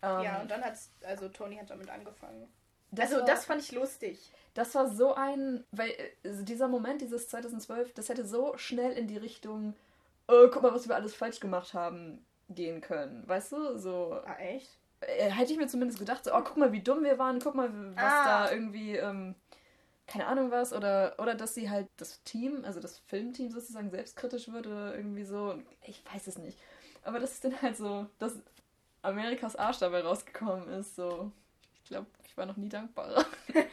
[0.01, 2.47] Ähm, Ja, und dann hat's, also Tony hat damit angefangen.
[2.91, 4.31] das also war, das fand ich lustig.
[4.53, 8.91] Das war so ein, weil äh, also dieser Moment, dieses 2012, das hätte so schnell
[8.93, 9.73] in die Richtung,
[10.27, 13.23] oh, guck mal, was wir alles falsch gemacht haben, gehen können.
[13.27, 13.77] Weißt du?
[13.77, 14.69] So, Ah, echt?
[15.01, 17.55] äh, hätte ich mir zumindest gedacht, so, oh, guck mal, wie dumm wir waren, guck
[17.55, 18.25] mal, was Ah.
[18.47, 19.35] da irgendwie, ähm,
[20.07, 24.47] keine Ahnung was, oder, oder dass sie halt das Team, also das Filmteam sozusagen selbstkritisch
[24.51, 26.57] wird oder irgendwie so, ich weiß es nicht.
[27.03, 28.33] Aber das ist dann halt so, dass
[29.01, 31.31] Amerikas Arsch dabei rausgekommen ist, so,
[31.83, 33.25] ich glaube, ich war noch nie dankbarer.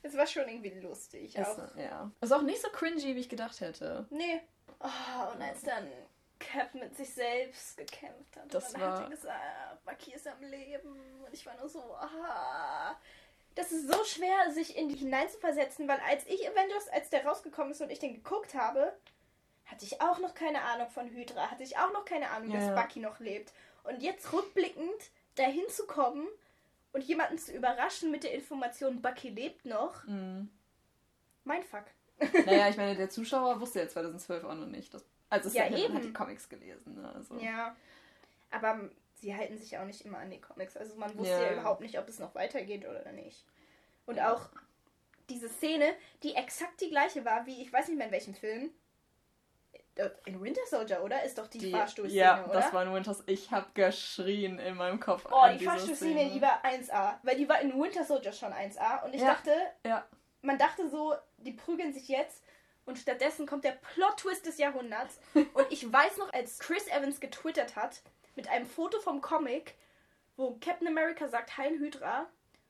[0.00, 1.36] Es war schon irgendwie lustig.
[1.36, 1.76] Es, Auch.
[1.76, 2.10] ja.
[2.20, 4.06] Ist auch nicht so cringy, wie ich gedacht hätte.
[4.10, 4.40] Nee.
[4.80, 5.86] Oh, und als dann
[6.38, 10.26] Cap mit sich selbst gekämpft hat, Das und dann hat war- er gesagt, Bucky ist
[10.26, 10.94] am Leben.
[11.26, 12.94] Und ich war nur so, ah.
[13.58, 17.72] Das ist so schwer, sich in die hineinzuversetzen, weil als ich Avengers, als der rausgekommen
[17.72, 18.92] ist und ich den geguckt habe,
[19.66, 22.60] hatte ich auch noch keine Ahnung von Hydra, hatte ich auch noch keine Ahnung, Ja,
[22.60, 22.74] dass.
[22.80, 23.52] Bucky noch lebt.
[23.82, 26.26] Und jetzt rückblickend dahin zu kommen
[26.92, 30.50] und jemanden zu überraschen mit der Information, Bucky lebt noch, Mhm.
[31.44, 31.84] mein Fuck.
[32.46, 34.94] Naja, ich meine, der Zuschauer wusste ja 2012 auch noch nicht.
[34.94, 35.94] Dass, also es Ja, eben.
[35.94, 36.94] hat die Comics gelesen.
[36.94, 37.12] Ne?
[37.12, 37.34] Also.
[37.38, 37.74] Ja.
[38.52, 38.88] Aber
[39.20, 40.76] sie halten sich ja auch nicht immer an die Comics.
[40.76, 41.42] Also man wusste Ja.
[41.42, 43.44] ja, überhaupt nicht, ob es noch weitergeht oder nicht.
[44.06, 44.48] Und auch
[45.28, 48.70] diese Szene, die exakt die gleiche war, wie ich weiß nicht mehr in welchem Film.
[50.26, 51.24] In Winter Soldier, oder?
[51.24, 52.52] Ist doch die, Die- Fahrstuhlszene, Ja, oder?
[52.52, 53.24] das war in Winters.
[53.26, 55.26] Ich hab geschrien in meinem Kopf.
[55.28, 56.30] Oh, die Fahrstuhlszene, Szene.
[56.30, 57.18] die war 1A.
[57.24, 59.02] Weil die war in Winter Soldier schon 1A.
[59.04, 59.34] Und ich Ja.
[59.34, 59.52] dachte,
[59.84, 60.06] Ja.
[60.40, 62.44] man dachte so, die prügeln sich jetzt.
[62.86, 65.18] Und stattdessen kommt der Plot-Twist des Jahrhunderts.
[65.34, 68.00] Und ich weiß noch, als Chris Evans getwittert hat,
[68.38, 69.74] mit einem Foto vom Comic,
[70.36, 72.26] wo Captain America sagt, Heil Hydra.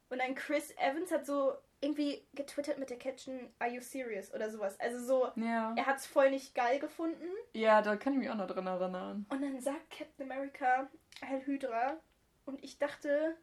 [0.08, 1.52] Und dann Chris Evans hat so
[1.82, 4.32] irgendwie getwittert mit der Caption, Are you serious?
[4.34, 4.80] Oder sowas.
[4.80, 5.74] Also so, Ja.
[5.76, 7.28] er hat es voll nicht geil gefunden.
[7.52, 9.26] ja, da kann ich mich auch noch dran erinnern.
[9.28, 10.88] Und dann sagt Captain America,
[11.22, 11.98] Heil Hydra.
[12.46, 13.36] Und ich dachte,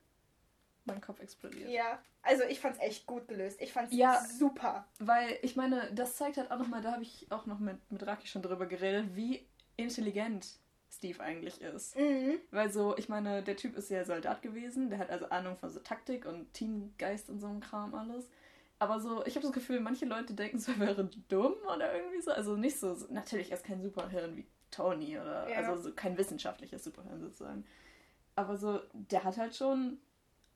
[0.86, 1.70] Mein Kopf explodiert.
[1.70, 2.02] ja.
[2.24, 3.62] Also ich fand's echt gut gelöst.
[3.62, 4.20] Ich fand's Ja.
[4.40, 4.88] super.
[4.98, 8.04] Weil ich meine, das zeigt halt auch nochmal, da habe ich auch noch mit, mit
[8.08, 10.58] Raki schon drüber geredet, wie intelligent
[10.92, 11.98] Steve eigentlich ist.
[11.98, 12.40] Mhm.
[12.52, 15.70] Weil so, ich meine, der Typ ist ja Soldat gewesen, der hat also Ahnung von
[15.70, 18.30] so Taktik und Teamgeist und so einem Kram alles.
[18.80, 22.22] Aber so, ich habe das Gefühl, manche Leute denken so, er wäre dumm oder irgendwie
[22.22, 22.32] so.
[22.32, 25.58] Also nicht so, natürlich er ist kein Superhirn wie Tony oder Ja.
[25.58, 27.66] also so kein wissenschaftliches Superhirn sozusagen.
[28.36, 29.98] Aber so, der hat halt schon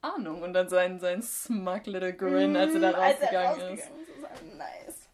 [0.01, 3.77] Ahnung und dann sein, sein smug little grin, als er da Mm, als er rausgegangen
[3.77, 3.83] ist.
[3.89, 4.57] rausgegangen ist.
[4.57, 5.09] Nice.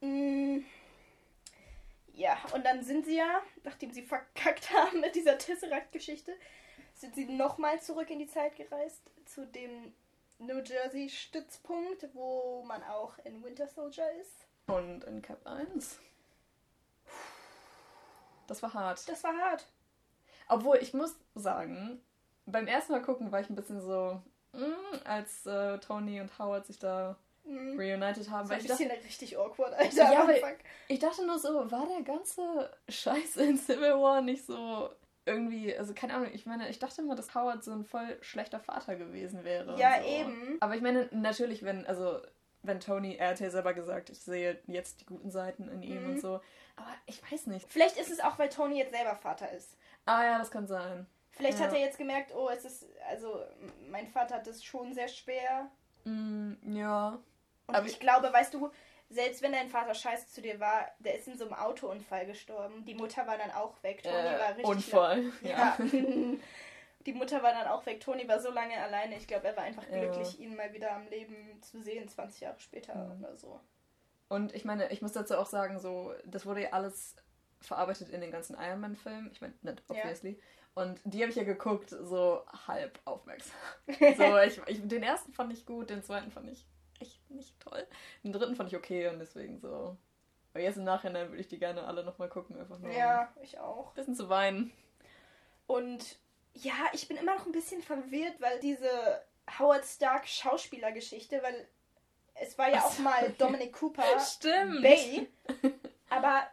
[0.00, 0.64] Mm.
[2.22, 6.32] Ja, und dann sind sie ja, nachdem sie verkackt haben mit dieser Tesseract-Geschichte,
[6.94, 9.92] sind sie nochmal zurück in die Zeit gereist zu dem
[10.38, 14.46] New Jersey-Stützpunkt, wo man auch in Winter Soldier ist.
[14.68, 15.98] Und in Cap 1.
[18.46, 19.08] Das war hart.
[19.08, 19.66] Das war hart.
[20.46, 22.00] Obwohl, ich muss sagen,
[22.46, 26.66] beim ersten Mal gucken war ich ein bisschen so, mm, als äh, Tony und Howard
[26.66, 27.78] sich da Mm.
[27.78, 28.48] reunited haben.
[28.48, 30.12] Das war Weil ein ich, dachte, bisschen richtig awkward, Alter.
[30.12, 30.56] Ja, weil-
[30.88, 34.90] ich dachte nur so, war der ganze Scheiß in Civil War nicht so
[35.24, 38.58] irgendwie, also keine Ahnung, ich meine, ich dachte immer, dass Howard so ein voll schlechter
[38.60, 39.78] Vater gewesen wäre.
[39.78, 40.08] Ja, so.
[40.08, 40.56] eben.
[40.60, 42.20] Aber ich meine, natürlich, wenn, also,
[42.62, 46.02] wenn Tony, er hat ja selber gesagt, ich sehe jetzt die guten Seiten in ihm
[46.04, 46.10] Mhm.
[46.10, 46.40] und so.
[46.76, 47.70] Aber ich weiß nicht.
[47.72, 49.76] Vielleicht ist es auch, weil Tony jetzt selber Vater ist.
[50.06, 51.06] Ah ja, das kann sein.
[51.30, 51.66] Vielleicht Ja.
[51.66, 53.42] hat er jetzt gemerkt, oh, es ist, also
[53.90, 55.70] mein Vater hat es schon sehr schwer.
[56.04, 57.18] Mm, ja.
[57.66, 58.70] Und Aber ich glaube, weißt du,
[59.08, 62.84] selbst wenn dein Vater scheiße zu dir war, der ist in so einem Autounfall gestorben.
[62.84, 64.02] Die Mutter war dann auch weg.
[64.04, 65.24] War Äh, richtig Unfall.
[65.42, 65.76] Ja.
[65.78, 65.78] Ja.
[67.06, 68.00] Die Mutter war dann auch weg.
[68.00, 69.16] Tony war so lange alleine.
[69.16, 69.98] Ich glaube, er war einfach Ja.
[69.98, 73.24] glücklich, ihn mal wieder am Leben zu sehen, 20 Jahre später Mhm.
[73.24, 73.60] oder so.
[74.28, 77.16] Und ich meine, ich muss dazu auch sagen, so, das wurde ja alles
[77.60, 79.30] verarbeitet in den ganzen Iron Man-Filmen.
[79.32, 79.96] Ich meine, nicht Ja.
[79.96, 80.40] obviously.
[80.74, 83.56] Und die habe ich ja geguckt, so halb aufmerksam.
[84.16, 86.66] So, ich, ich, den ersten fand ich gut, den zweiten fand ich
[87.34, 87.86] nicht toll.
[88.24, 89.96] Den dritten fand ich okay und deswegen so.
[90.52, 93.58] Aber jetzt im Nachhinein würde ich die gerne alle nochmal gucken, einfach nur Ja, ich
[93.58, 93.88] auch.
[93.90, 94.72] ein bisschen zu weinen.
[95.66, 96.18] Und
[96.54, 99.22] ja, ich bin immer noch ein bisschen verwirrt, weil diese
[99.58, 101.66] Howard Stark Schauspielergeschichte, weil
[102.34, 103.28] es war ja Ach auch mal ja.
[103.38, 104.82] Dominic Cooper Stimmt.
[104.82, 105.28] Bay,
[106.10, 106.46] aber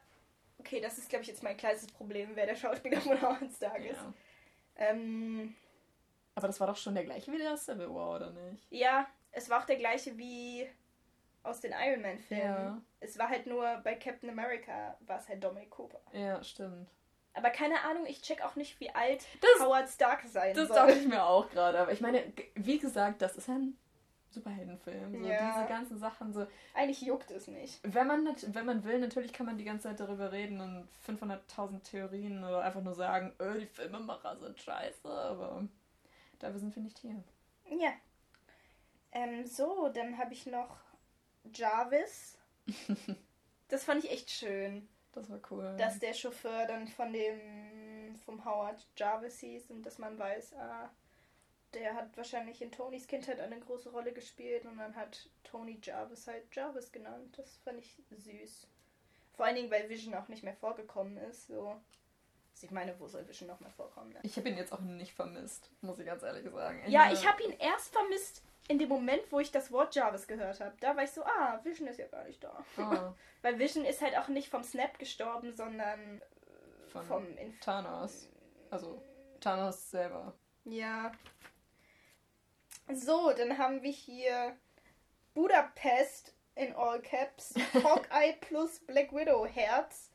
[0.60, 3.84] Okay, das ist, glaube ich, jetzt mein kleinstes Problem, wer der Schauspieler von Howard Stark
[3.86, 3.96] ist.
[3.98, 4.13] Ja.
[4.76, 5.56] Ähm,
[6.36, 8.68] Aber das war doch schon der gleiche wie der Civil War, oder nicht?
[8.70, 10.68] ja, es war auch der gleiche wie
[11.44, 12.44] aus den Iron Man-Filmen.
[12.44, 12.82] Ja.
[13.00, 16.02] Es war halt nur bei Captain America war es halt Dominic Cooper.
[16.12, 16.88] Ja, stimmt.
[17.34, 20.76] Aber keine Ahnung, ich check auch nicht, wie alt Das- Howard Stark sein Das soll.
[20.76, 21.80] dachte ich mir auch gerade.
[21.80, 23.78] Aber ich meine, wie gesagt, das ist ein
[24.32, 25.24] Superheldenfilm.
[25.24, 25.54] So Ja.
[25.54, 26.34] diese ganzen Sachen.
[26.34, 27.80] So, Eigentlich juckt es nicht.
[27.84, 31.84] wenn man, wenn man will, natürlich kann man die ganze Zeit darüber reden und 500.000
[31.84, 35.08] Theorien oder einfach nur sagen, öh, die Filmemacher sind scheiße.
[35.10, 35.63] Aber
[36.39, 37.24] dafür sind wir nicht hier.
[37.70, 37.92] Ja.
[39.12, 40.78] Ähm, so, dann habe ich noch
[41.54, 42.38] Jarvis.
[43.67, 45.76] das fand ich echt schön, Das war cool.
[45.78, 50.89] dass der Chauffeur dann von dem vom Howard Jarvis hieß und dass man weiß, ah,
[51.74, 56.28] der hat wahrscheinlich in Tonys Kindheit eine große Rolle gespielt und dann hat Tony Jarvis
[56.28, 57.38] halt Jarvis genannt.
[57.38, 58.67] Das fand ich süß.
[59.34, 61.48] Vor allen Dingen, weil Vision auch nicht mehr vorgekommen ist.
[61.48, 61.80] So.
[62.52, 64.12] Also ich meine, wo soll Vision noch mehr vorkommen?
[64.12, 64.19] Ne?
[64.24, 66.84] ich habe ihn jetzt auch nicht vermisst, muss ich ganz ehrlich sagen.
[66.88, 70.62] Ja, ich habe ihn erst vermisst in dem Moment, wo ich das Wort Jarvis gehört
[70.62, 70.75] habe.
[70.79, 72.63] Da war ich so, ah, Vision ist ja gar nicht da.
[72.77, 77.60] Ah, Weil Vision ist halt auch nicht vom Snap gestorben, sondern äh, von vom Inf
[77.60, 78.29] Thanos.
[78.69, 79.01] Also
[79.39, 80.34] Thanos selber.
[80.65, 81.12] Ja.
[82.93, 84.55] So, dann haben wir hier
[85.34, 90.12] Budapest in All Caps, Hawkeye plus Black Widow Herz.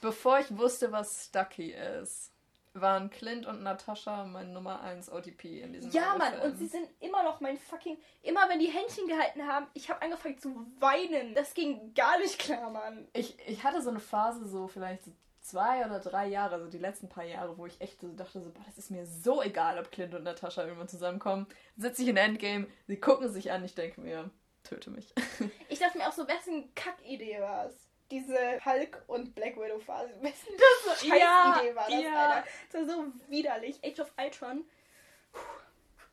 [0.00, 2.32] Bevor ich wusste, was Stucky ist,
[2.80, 6.88] waren Clint und Natascha mein Nummer 1 OTP in diesem Ja, Mann, und sie sind
[7.00, 7.98] immer noch mein fucking.
[8.22, 11.34] Immer wenn die Händchen gehalten haben, ich habe angefangen zu weinen.
[11.34, 13.08] Das ging gar nicht klar, Mann.
[13.12, 16.78] Ich, ich hatte so eine Phase, so vielleicht so zwei oder drei Jahre, also die
[16.78, 19.78] letzten paar Jahre, wo ich echt so dachte, so, boah, das ist mir so egal,
[19.78, 21.46] ob Clint und Natascha irgendwann zusammenkommen.
[21.76, 24.30] Sitze ich in Endgame, sie gucken sich an, ich denke mir,
[24.64, 25.14] töte mich.
[25.68, 27.85] Ich dachte mir auch so, wessen Kackidee war es?
[28.10, 30.10] Diese Hulk und Black Widow Phase.
[30.22, 30.54] Wessen
[30.98, 32.28] Scheißidee Ja, war das, ja.
[32.30, 32.48] Alter?
[32.72, 33.78] Das war so widerlich.
[33.84, 34.64] Age of Ultron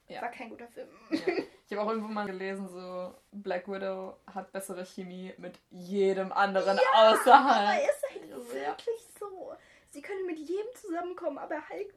[0.07, 0.21] Ja.
[0.21, 0.89] war kein guter Film.
[1.11, 1.19] Ja.
[1.65, 6.77] Ich habe auch irgendwo mal gelesen, so Black Widow hat bessere Chemie mit jedem anderen
[6.93, 7.81] Aber außerhalb.
[7.89, 8.35] ist halt Ja.
[8.37, 9.55] wirklich so.
[9.89, 11.91] Sie können mit jedem zusammenkommen, aber Hulk.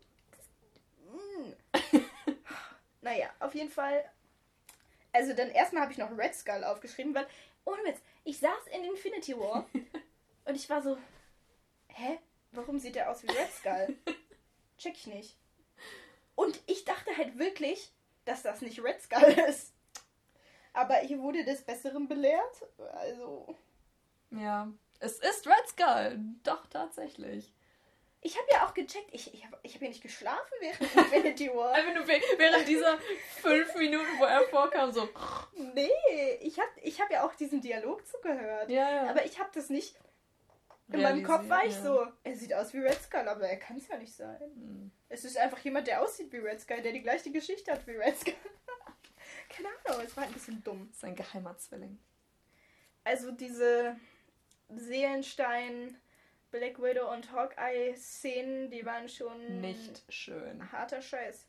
[1.73, 1.99] Das, mm.
[3.03, 4.03] naja, auf jeden Fall.
[5.13, 7.27] Also dann erstmal habe ich noch Red Skull aufgeschrieben, weil,
[7.67, 9.67] ohne Witz, ich saß in Infinity War
[10.47, 10.97] und ich war so,
[11.89, 12.19] hä?
[12.53, 13.97] Warum sieht er aus wie Red Skull?
[14.79, 15.37] Check ich nicht.
[16.35, 17.93] Und ich dachte halt wirklich,
[18.25, 19.75] dass das nicht Red Skull ist.
[20.73, 22.67] Aber ich wurde des Besseren belehrt.
[22.93, 23.57] Also,
[24.31, 26.19] Ja, es ist Red Skull.
[26.45, 27.53] Doch, tatsächlich.
[28.21, 31.49] Ich habe ja auch gecheckt, ich, ich habe ich hab ja nicht geschlafen während Infinity
[31.49, 31.73] War.
[31.73, 32.99] Einfach nur während dieser
[33.41, 35.09] fünf Minuten, wo er vorkam, so.
[35.75, 35.91] Nee,
[36.41, 38.69] ich habe ich hab ja auch diesen Dialog zugehört.
[38.71, 39.11] Ja, ja.
[39.11, 39.95] Aber ich habe das nicht.
[40.93, 41.83] In meinem Kopf war ich ja.
[41.83, 44.41] so, er sieht aus wie Red Skull, aber er kann es ja nicht sein.
[44.41, 44.93] Hm.
[45.09, 47.97] Es ist einfach jemand, der aussieht wie Red Skull, der die gleiche Geschichte hat wie
[47.97, 48.35] Red Skull.
[49.49, 50.87] Keine Ahnung, es war ein bisschen dumm.
[50.89, 51.99] Das ist ein geheimer Zwilling.
[53.03, 53.97] Also diese
[54.69, 55.97] Seelenstein,
[56.59, 60.71] Black Widow und Hawkeye-Szenen, die waren schon Nicht schön.
[60.73, 61.47] harter Scheiß.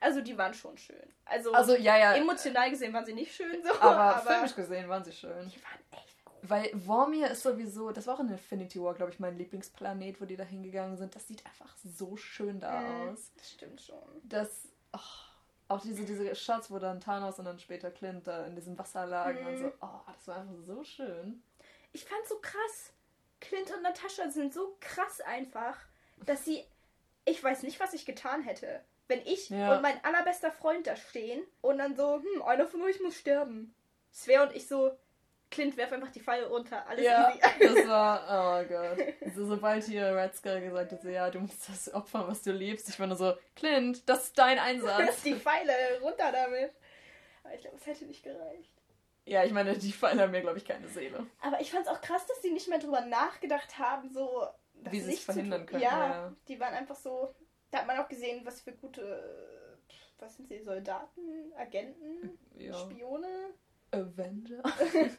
[0.00, 1.12] Also die waren schon schön.
[1.26, 2.14] Also, Also, ja, ja.
[2.14, 5.48] emotional gesehen waren sie nicht schön so, Aber, filmisch gesehen waren sie schön.
[5.48, 6.36] die waren echt gut.
[6.42, 10.24] Weil Vormir ist sowieso, das war auch in Infinity War, glaube ich, mein Lieblingsplanet, wo
[10.24, 11.14] die da hingegangen sind.
[11.14, 13.30] Das sieht einfach so schön da Mhm, aus.
[13.36, 13.98] Das stimmt schon.
[14.22, 14.98] Das, oh,
[15.68, 19.04] auch diese, diese Shots, wo dann Thanos und dann später Clint da in diesem Wasser
[19.06, 19.58] lagen und Mhm.
[19.58, 21.42] so, oh, das war einfach so schön.
[21.92, 22.92] Ich fand so krass.
[23.40, 25.76] Clint und Natascha sind so krass einfach,
[26.26, 26.64] dass sie.
[27.24, 28.80] Ich weiß nicht, was ich getan hätte.
[29.08, 29.74] Wenn ich Ja.
[29.74, 33.74] und mein allerbester Freund da stehen und dann so, hm, einer von euch muss sterben.
[34.12, 34.96] Svea und ich so,
[35.50, 36.86] Clint, werf einfach die Pfeile runter.
[36.86, 37.74] Alles Ja, easy.
[37.74, 38.98] das war, oh Gott.
[39.34, 42.52] So, sobald hier Red Skull gesagt hat, so, ja, du musst das opfern, was du
[42.52, 42.88] liebst.
[42.88, 45.22] Ich war nur so, Clint, das ist dein Einsatz.
[45.24, 46.72] die Pfeile runter damit.
[47.42, 48.70] Aber ich glaube, es hätte nicht gereicht.
[49.24, 51.26] Ja, ich meine, die Pfeile haben mir, glaube ich, keine Seele.
[51.40, 54.46] Aber ich fand es auch krass, dass die nicht mehr drüber nachgedacht haben, so.
[54.74, 56.36] das Wie sie es verhindern können, Ja, ja.
[56.48, 57.34] die waren einfach so.
[57.70, 59.78] Da hat man auch gesehen, was für gute.
[60.18, 60.60] Was sind sie?
[60.62, 61.52] Soldaten?
[61.56, 62.38] Agenten?
[62.56, 62.74] Ja.
[62.74, 63.54] Spione?
[63.92, 64.62] Avenger.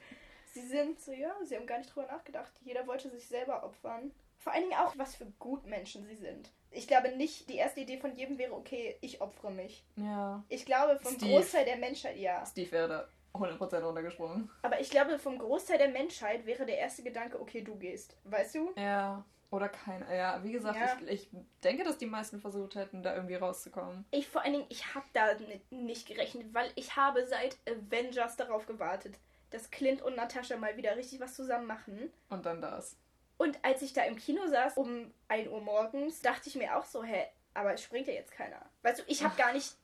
[0.54, 2.52] Sie sind so, ja, sie haben gar nicht drüber nachgedacht.
[2.62, 4.12] Jeder wollte sich selber opfern.
[4.38, 6.52] Vor allen Dingen auch, was für Gutmenschen sie sind.
[6.72, 9.86] Ich glaube nicht, die erste Idee von jedem wäre, okay, ich opfere mich.
[9.96, 10.44] Ja.
[10.50, 11.18] Ich glaube, vom.
[11.18, 12.46] Großteil der Menschheit, ja.
[12.46, 14.50] Steve wäre 100% runtergesprungen.
[14.62, 18.17] Aber ich glaube, vom Großteil der Menschheit wäre der erste Gedanke, okay, du gehst.
[18.26, 18.72] Weißt du?
[18.76, 19.24] Ja.
[19.52, 20.13] Oder keiner.
[20.13, 20.98] Ja, wie gesagt, Ja.
[21.08, 21.30] Ich, ich
[21.63, 24.06] denke, dass die meisten versucht hätten, da irgendwie rauszukommen.
[24.12, 28.38] Ich vor allen Dingen, ich habe da ni- nicht gerechnet, weil ich habe seit Avengers
[28.38, 29.17] darauf gewartet,
[29.50, 32.13] dass Clint und Natascha mal wieder richtig was zusammen machen.
[32.30, 32.96] Und dann das.
[33.38, 36.86] Und als ich da im Kino saß, um 1 Uhr morgens, dachte ich mir auch
[36.86, 38.62] so, hä, aber es springt ja jetzt keiner.
[38.84, 39.76] Weißt du, ich habe gar nicht,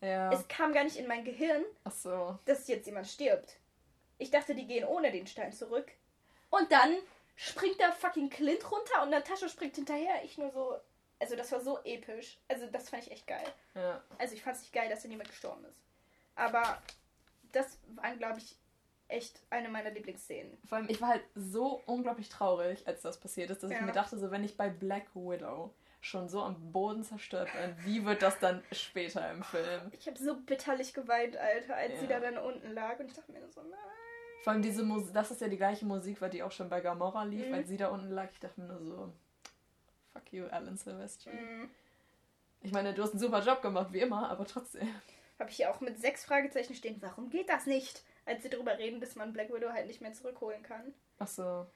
[0.00, 0.30] Ja.
[0.32, 2.38] es kam gar nicht in mein Gehirn, Ach so.
[2.44, 3.56] dass jetzt jemand stirbt.
[4.18, 5.90] Ich dachte, die gehen ohne den Stein zurück.
[6.50, 6.96] Und dann
[7.34, 10.22] springt da fucking Clint runter und Natascha springt hinterher.
[10.24, 10.76] Ich nur so,
[11.18, 12.38] also das war so episch.
[12.48, 13.46] Also das fand ich echt geil.
[13.74, 14.02] Ja.
[14.18, 15.78] Also ich fand es nicht geil, dass da niemand gestorben ist.
[16.34, 16.80] Aber
[17.52, 18.56] das waren, glaube ich,
[19.08, 20.56] echt eine meiner Lieblingsszenen.
[20.66, 23.82] Vor allem, ich war halt so unglaublich traurig, als das passiert ist, dass ich Ja.
[23.84, 25.72] mir dachte, so wenn ich bei Black Widow
[26.06, 29.80] schon so am Boden zerstört bin, wie wird das dann später im Film?
[29.92, 32.20] Ich habe so bitterlich geweint, Alter, als sie Ja.
[32.20, 32.98] da dann unten lag.
[33.00, 33.78] Und ich dachte mir nur so, nein.
[34.42, 36.80] Vor allem diese Musik, das ist ja die gleiche Musik, weil die auch schon bei
[36.80, 37.54] Gamora lief, Mhm.
[37.54, 38.28] als sie da unten lag.
[38.32, 39.12] Ich dachte mir nur so,
[40.12, 41.32] fuck you, Alan Silvestri.
[41.32, 41.68] Mhm.
[42.62, 44.88] Ich meine, du hast einen super Job gemacht, wie immer, aber trotzdem.
[45.38, 46.96] Habe ich hier auch mit sechs Fragezeichen stehen.
[47.00, 48.02] Warum geht das nicht?
[48.24, 50.94] Als sie darüber reden, dass man Black Widow halt nicht mehr zurückholen kann.
[51.18, 51.66] Ach so.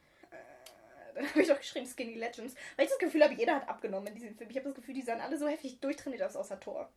[1.15, 2.55] Dann habe ich doch geschrieben Skinny Legends.
[2.77, 4.51] Weil ich das Gefühl habe, jeder hat abgenommen in diesem Film.
[4.51, 6.91] Ich habe das Gefühl, die sahen alle so heftig durchtrainiert aus, außer Thor.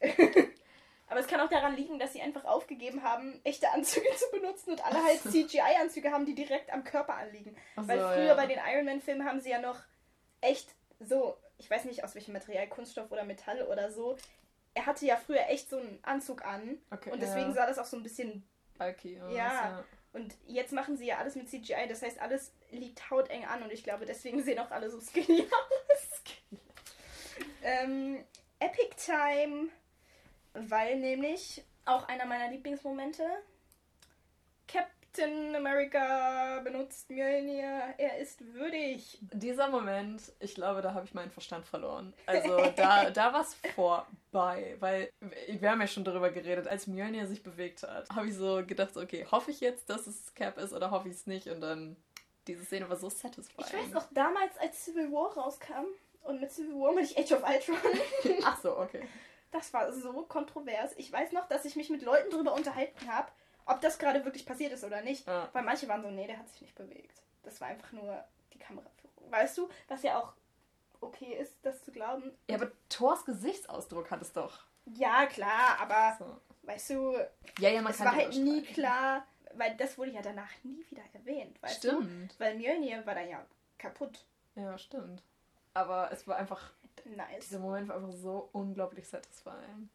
[1.08, 4.72] Aber es kann auch daran liegen, dass sie einfach aufgegeben haben, echte Anzüge zu benutzen
[4.72, 7.56] und alle halt CGI-Anzüge haben, die direkt am Körper anliegen.
[7.76, 8.34] Ach Weil so, früher ja.
[8.34, 9.78] bei den Iron Man-Filmen haben sie ja noch
[10.40, 14.16] echt so, ich weiß nicht aus welchem Material, Kunststoff oder Metall oder so.
[14.74, 17.54] Er hatte ja früher echt so einen Anzug an Okay, und deswegen ja.
[17.54, 18.46] sah das auch so ein bisschen.
[18.76, 19.14] Bulky.
[19.14, 19.30] Ja.
[19.30, 19.84] ja.
[20.16, 23.70] Und jetzt machen sie ja alles mit CGI, das heißt, alles liegt hauteng an und
[23.70, 25.42] ich glaube, deswegen sehen auch alle so skinny
[25.90, 26.22] aus.
[27.62, 28.24] ähm,
[28.58, 29.68] Epic Time,
[30.54, 33.24] weil nämlich auch einer meiner Lieblingsmomente.
[35.16, 39.18] Captain America benutzt Mjolnir, er ist würdig.
[39.32, 42.12] Dieser Moment, ich glaube, da habe ich meinen Verstand verloren.
[42.26, 45.10] Also da, da war es vorbei, weil
[45.48, 48.96] wir haben ja schon darüber geredet, als Mjolnir sich bewegt hat, habe ich so gedacht,
[48.96, 51.48] okay, hoffe ich jetzt, dass es Cap ist oder hoffe ich es nicht?
[51.48, 51.96] Und dann,
[52.46, 53.66] diese Szene war so satisfying.
[53.66, 55.86] Ich weiß noch, damals, als Civil War rauskam,
[56.24, 57.76] und mit Civil War meine ich Age of Ultron,
[58.44, 59.08] Ach so, okay.
[59.50, 60.92] das war so kontrovers.
[60.96, 63.28] Ich weiß noch, dass ich mich mit Leuten darüber unterhalten habe,
[63.66, 65.26] ob das gerade wirklich passiert ist oder nicht.
[65.26, 65.48] Ja.
[65.52, 67.22] Weil manche waren so, nee, der hat sich nicht bewegt.
[67.42, 69.30] Das war einfach nur die Kameraführung.
[69.30, 70.32] Weißt du, was ja auch
[71.00, 72.32] okay ist, das zu glauben.
[72.48, 74.64] Ja, aber Thors Gesichtsausdruck hat es doch.
[74.86, 76.40] Ja, klar, aber So.
[76.62, 77.12] weißt du,
[77.58, 81.02] Ja, ja, man es war halt nie klar, weil das wurde ja danach nie wieder
[81.12, 81.88] erwähnt, weißt du?
[81.88, 82.38] Stimmt.
[82.40, 83.44] Weil Mjölnir war dann ja
[83.78, 84.24] kaputt.
[84.54, 85.22] Ja, stimmt.
[85.74, 86.70] Aber es war einfach,
[87.04, 87.44] Nice.
[87.44, 89.88] dieser Moment war einfach so unglaublich satisfying.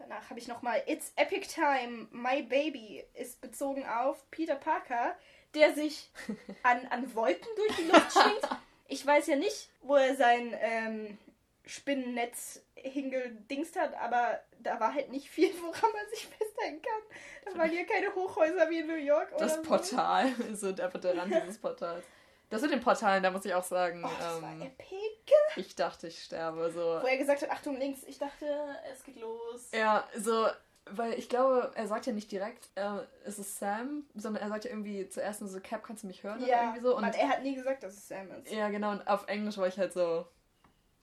[0.00, 5.14] Danach habe ich nochmal It's Epic Time, My Baby ist bezogen auf Peter Parker,
[5.54, 6.10] der sich
[6.62, 8.48] an, an Wolken durch die Luft schwingt.
[8.88, 11.18] Ich weiß ja nicht, wo er sein ähm,
[11.66, 17.02] Spinnennetz hingedingst hat, aber da war halt nicht viel, woran man sich festhalten kann.
[17.44, 19.62] Da waren ja keine Hochhäuser wie in New York oder Das so.
[19.62, 22.04] Portal ist so einfach der Rand dieses Portals.
[22.50, 25.32] Das mit den Portalen, da muss ich auch sagen, Oh, das war ähm, epic.
[25.56, 26.70] ich dachte, ich sterbe.
[26.70, 26.80] So.
[26.80, 28.02] Wo er gesagt hat, Achtung links.
[28.06, 28.46] Ich dachte,
[28.92, 29.70] es geht los.
[29.72, 30.48] Ja, so,
[30.86, 34.64] weil ich glaube, er sagt ja nicht direkt, äh, es ist Sam, sondern er sagt
[34.64, 36.38] ja irgendwie zuerst nur so, Cap, kannst du mich hören?
[36.38, 36.96] oder Ja, irgendwie so.
[36.96, 38.50] Und Mann, er hat nie gesagt, dass es Sam ist.
[38.52, 40.26] ja, genau, und auf Englisch war ich halt so,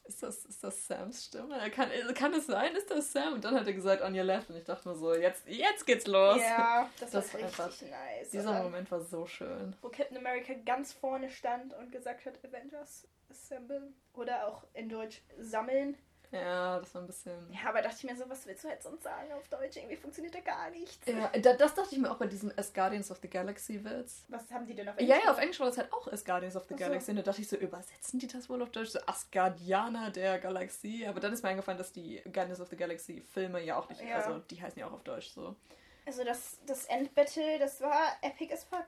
[0.08, 1.58] ist das, ist das Sams Stimme?
[1.72, 3.34] Kann, kann es sein, ist das Sam?
[3.34, 4.50] Und dann hat er gesagt, on your left.
[4.50, 6.40] Und ich dachte mir so, jetzt, jetzt geht's los.
[6.42, 8.30] Ja, das, Das war richtig einfach- nice.
[8.32, 9.76] Dieser dann- Moment war so schön.
[9.82, 13.92] wo Captain America ganz vorne stand und gesagt hat, Avengers Assemble.
[14.14, 15.98] Oder auch in Deutsch sammeln.
[16.32, 17.34] Ja, das war ein bisschen.
[17.52, 19.78] Ja, aber dachte ich mir so, was willst du jetzt sonst sagen auf Deutsch?
[19.78, 21.00] Irgendwie funktioniert da gar nichts.
[21.06, 24.26] Ja, da, das dachte ich mir auch bei diesem As Guardians of the Galaxy Witz.
[24.28, 26.56] Was haben die denn auf Ja, ja, auf Englisch war das halt auch As Guardians
[26.56, 26.80] of the so.
[26.80, 27.12] Galaxy.
[27.12, 28.90] Und da dachte ich so, übersetzen die das wohl auf Deutsch?
[28.90, 31.08] So Asgardianer der Galaxie.
[31.08, 34.02] Aber dann ist mir eingefallen, dass die Guardians of the Galaxy Filme ja auch nicht,
[34.02, 34.18] Ja.
[34.18, 35.56] also die heißen ja auch auf Deutsch so.
[36.06, 38.88] Also das, das Endbattle, das war epic as fuck.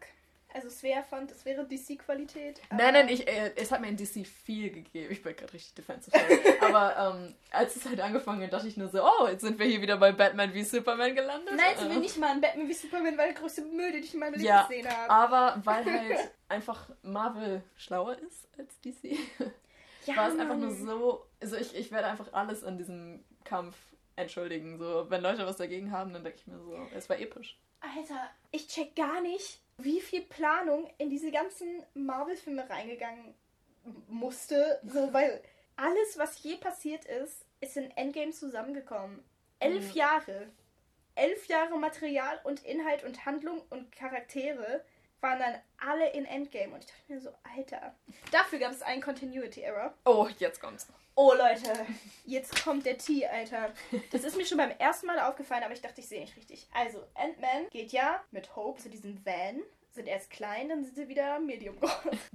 [0.51, 2.59] Also Svea fand, es wäre DC-Qualität.
[2.71, 5.11] Nein, nein, ich, äh, es hat mir in DC viel gegeben.
[5.11, 6.17] Ich bin gerade richtig defensive.
[6.61, 9.67] aber ähm, als es halt angefangen hat, dachte ich nur so, oh, jetzt sind wir
[9.67, 11.53] hier wieder bei Batman wie Superman gelandet.
[11.55, 11.93] Nein, sind Äh.
[11.93, 14.33] wir nicht mal ein Batman wie Superman, weil der größte Müll, den ich in meinem
[14.33, 15.09] Leben Ja, gesehen habe.
[15.09, 19.17] Aber weil halt einfach Marvel schlauer ist als DC,
[20.05, 21.25] Ja, war es einfach nur so.
[21.41, 23.75] Also ich, ich werde einfach alles an diesem Kampf
[24.15, 24.79] entschuldigen.
[24.79, 27.59] So, wenn Leute was dagegen haben, dann denke ich mir so, es war episch.
[27.81, 33.33] Alter, ich check gar nicht, wie viel Planung in diese ganzen Marvel-Filme reingegangen
[34.07, 34.79] musste.
[34.87, 35.41] So, weil
[35.75, 39.23] alles, was je passiert ist, ist in Endgame zusammengekommen.
[39.59, 39.97] Elf Mhm.
[39.97, 40.47] Jahre.
[41.15, 44.83] Elf Jahre Material und Inhalt und Handlung und Charaktere
[45.21, 46.73] waren dann alle in Endgame.
[46.73, 47.93] Und ich dachte mir so, Alter.
[48.31, 49.93] Dafür gab es einen Continuity-Error.
[50.05, 50.87] Oh, jetzt kommt's.
[51.21, 51.73] Oh Leute,
[52.25, 53.73] jetzt kommt der T, Alter.
[54.09, 56.65] Das ist mir schon beim ersten Mal aufgefallen, aber ich dachte, ich sehe nicht richtig.
[56.73, 59.61] Also, Ant-Man geht ja mit Hope zu diesem Van,
[59.91, 61.91] sind erst klein, dann sind sie wieder medium groß.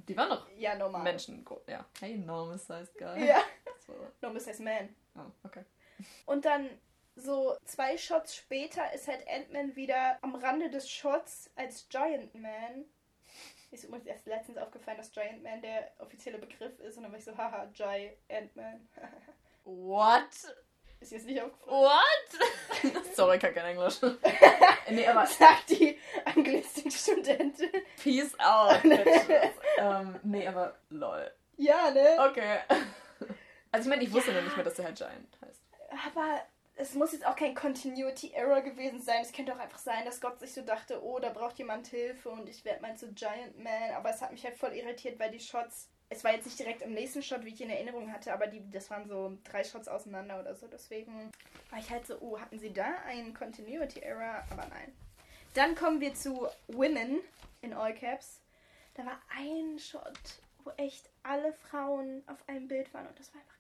[0.07, 1.03] Die waren noch Ja, normal.
[1.03, 1.47] Menschen.
[1.66, 1.87] Ja.
[1.99, 3.24] Hey, Normus heißt geil.
[3.24, 3.41] Ja.
[3.87, 3.95] So.
[4.20, 4.95] Normal Size Man.
[5.16, 5.64] Oh, okay.
[6.26, 6.68] Und dann
[7.16, 12.85] so zwei Shots später ist halt Ant-Man wieder am Rande des Shots als Giant Man.
[13.75, 16.97] Ist übrigens erst letztens aufgefallen, dass Giant Man der offizielle Begriff ist.
[16.97, 18.89] Und dann war ich so, haha, Giant Man.
[19.64, 20.22] What?
[21.01, 21.83] ist jetzt nicht aufgefallen.
[21.83, 23.05] What?
[23.16, 23.97] Sorry, kann kein Englisch.
[24.91, 27.70] nee, aber Sagt die Anglistikstudentin.
[28.01, 28.81] peace out.
[28.83, 29.51] bitches.
[29.79, 31.31] ähm, nee, aber lol.
[31.57, 32.16] Ja, ne?
[32.31, 32.59] Okay.
[33.72, 35.62] Also ich meine, ich wusste noch nicht mehr, dass der halt Giant heißt.
[36.07, 36.41] Aber
[36.77, 39.22] es muss jetzt auch kein Continuity Error gewesen sein.
[39.22, 42.31] Es könnte auch einfach sein, dass Gott sich so dachte, oh, da braucht jemand Hilfe
[42.31, 43.93] und ich werde mal zu Giant Man.
[43.97, 45.89] Aber es hat mich halt voll irritiert, weil die Shots.
[46.11, 48.68] Es war jetzt nicht direkt im nächsten Shot, wie ich in Erinnerung hatte, aber die,
[48.70, 50.66] das waren so drei Shots auseinander oder so.
[50.66, 51.31] Deswegen
[51.70, 54.45] war ich halt so, oh, hatten sie da einen Continuity Error?
[54.51, 54.93] Aber nein.
[55.55, 57.20] Dann kommen wir zu Women
[57.62, 58.41] in All Caps.
[58.95, 60.18] Da war ein Shot,
[60.64, 63.54] wo echt alle Frauen auf einem Bild waren und das war einfach.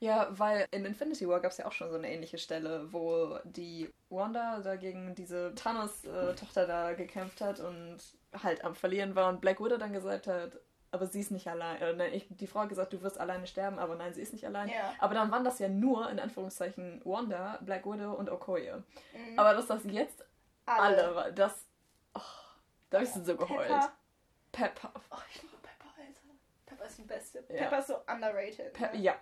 [0.00, 3.38] Ja, weil in Infinity War gab es ja auch schon so eine ähnliche Stelle, wo
[3.44, 7.98] die Wanda dagegen diese Thanos-Tochter da gekämpft hat und
[8.42, 10.58] halt am Verlieren war und Black Widow dann gesagt hat,
[10.94, 11.82] aber sie ist nicht allein.
[11.82, 14.32] Äh, nein, ich, die Frau hat gesagt, du wirst alleine sterben, aber nein, sie ist
[14.32, 14.68] nicht allein.
[14.68, 14.94] Ja.
[15.00, 18.76] Aber dann waren das ja nur, in Anführungszeichen, Wanda, Black Widow und Okoye.
[19.12, 19.38] Mhm.
[19.38, 20.24] Aber dass das jetzt
[20.66, 21.66] alle, war, das.
[22.14, 22.20] Oh,
[22.90, 23.68] da habe ich so geheult.
[23.68, 23.92] Pepper.
[24.52, 24.92] Pepper.
[25.10, 26.20] Oh, ich liebe Pepper, Alter.
[26.64, 27.44] Pepper ist die beste.
[27.48, 27.64] Ja.
[27.64, 28.72] Pepper ist so underrated.
[28.72, 28.98] Pe ne?
[28.98, 29.16] ja,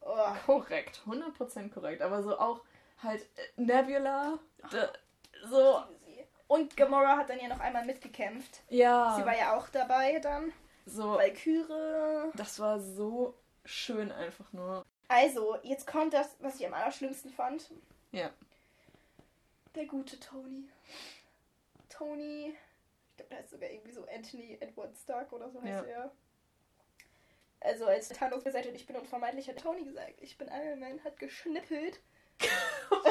[0.00, 0.32] Oh.
[0.46, 1.02] korrekt.
[1.06, 2.02] 100% korrekt.
[2.02, 2.60] Aber so auch
[3.02, 4.38] halt äh, Nebula.
[4.70, 4.92] da-
[5.48, 5.82] so.
[6.46, 8.62] Und Gamora hat dann ja noch einmal mitgekämpft.
[8.70, 9.14] ja.
[9.18, 10.52] Sie war ja auch dabei dann.
[10.86, 12.30] so, Valkyrie.
[12.34, 13.34] das war so
[13.66, 14.84] schön einfach nur.
[15.08, 17.70] Also, jetzt kommt das, was ich am allerschlimmsten fand.
[18.12, 18.30] Ja.
[19.74, 20.68] Der gute Tony.
[21.90, 22.54] Tony.
[23.10, 25.92] Ich glaube, der heißt sogar irgendwie so Anthony Edward Stark oder so heißt Ja.
[25.92, 26.10] er.
[27.60, 31.02] Also als Thanos gesagt hat, ich bin unvermeidlich, hat Tony gesagt, ich bin Iron Man,
[31.04, 32.00] hat geschnippelt.
[32.90, 33.04] und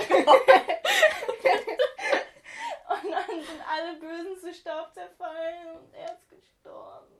[3.11, 7.13] dann sind alle Bösen zu Staub zerfallen und er ist gestorben.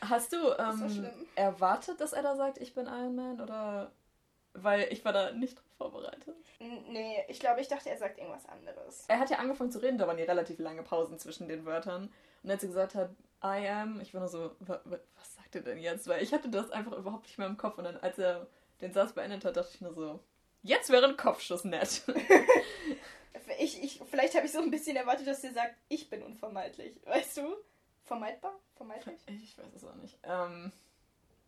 [0.00, 1.26] Hast du ähm, schlimm.
[1.34, 3.40] erwartet, dass er da sagt, ich bin Iron Man?
[3.40, 3.90] Oder.
[4.54, 6.36] Weil ich war da nicht drauf vorbereitet.
[6.58, 9.04] N nee, ich glaube, ich dachte, er sagt irgendwas anderes.
[9.08, 12.12] Er hat ja angefangen zu reden, da waren ja relativ lange Pausen zwischen den Wörtern.
[12.42, 13.10] Und als er gesagt hat,
[13.42, 16.06] I am, ich war nur so, wa, wa, was er denn jetzt?
[16.08, 17.78] Weil ich hatte das einfach überhaupt nicht mehr im Kopf.
[17.78, 18.46] Und dann, als er
[18.80, 20.20] den Satz beendet hat, dachte ich nur so,
[20.62, 22.02] jetzt wäre ein Kopfschuss nett.
[23.60, 27.00] Ich, ich, vielleicht habe ich so ein bisschen erwartet, dass er sagt, ich bin unvermeidlich.
[27.06, 27.56] Weißt du?
[28.04, 28.54] Vermeidbar?
[28.76, 29.18] Vermeidlich?
[29.26, 30.18] ich weiß es auch nicht.
[30.22, 30.70] Ähm,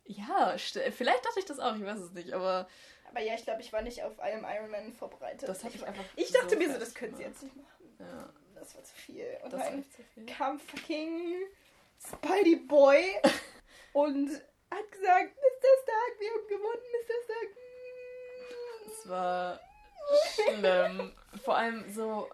[0.07, 2.68] ja, vielleicht dachte ich das auch, ich weiß es nicht, aber
[3.11, 5.48] Aber ja, ich glaube, ich war nicht auf einem Iron Man vorbereitet.
[5.48, 6.05] das habe ich war- einfach.
[6.16, 7.96] ich dachte so mir so, das können sie jetzt nicht machen.
[7.98, 9.26] Ja, Das war zu viel.
[9.44, 10.26] Und das dann zu viel.
[10.26, 11.34] kam fucking
[11.98, 13.05] Spidey Boy
[13.93, 14.30] und
[14.70, 15.68] hat gesagt, Mr.
[15.82, 17.14] Stark, wir haben gewonnen, Mr.
[17.24, 17.51] Stark.
[17.57, 18.91] mm.
[18.91, 19.61] Es war
[20.34, 21.12] schlimm.
[21.45, 22.28] Vor allem so.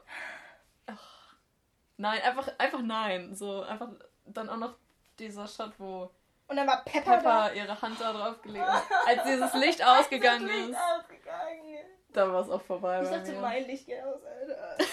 [0.86, 1.34] Ach,
[1.96, 3.34] nein, einfach, einfach nein.
[3.34, 3.88] So einfach
[4.26, 4.74] dann auch noch
[5.18, 6.10] dieser Shot, wo
[6.48, 8.84] Und dann war Pepper, Pepper ihre Hand da drauf gelegt hat.
[9.06, 11.78] Als dieses Licht ausgegangen Licht ist, ausgegangen.
[12.12, 13.00] da war es auch vorbei.
[13.02, 13.40] Ich dachte, mir.
[13.40, 14.76] mein Licht geht aus, Alter.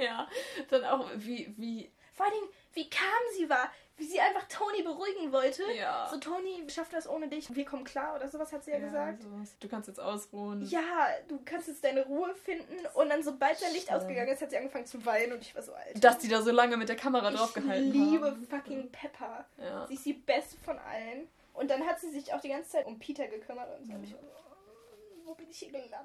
[0.00, 0.28] Ja,
[0.70, 1.92] dann auch wie, wie.
[2.14, 3.68] Vor Dingen, wie calm sie war.
[3.98, 5.64] Wie sie einfach Tony beruhigen wollte.
[5.72, 6.08] Ja.
[6.08, 7.52] So, Tony, wir schaffen das ohne dich.
[7.52, 9.24] Wir kommen klar oder sowas hat sie ja, gesagt.
[9.24, 9.56] sowas.
[9.58, 10.64] Du kannst jetzt ausruhen.
[10.66, 12.86] Ja, du kannst jetzt deine Ruhe finden.
[12.94, 14.02] Und dann, sobald sein Licht Stimmt.
[14.02, 16.02] ausgegangen ist, hat sie angefangen zu weinen und ich war so alt.
[16.02, 18.46] Dass die da so lange mit der Kamera ich gehalten liebe haben.
[18.46, 19.44] fucking Pepper.
[19.58, 19.86] Ja.
[19.88, 21.26] Sie ist die beste von allen.
[21.54, 23.92] Und dann hat sie sich auch die ganze Zeit um Peter gekümmert und so.
[23.94, 24.04] Mhm.
[24.04, 25.98] Ich oh, wo bin ich hier gelandet?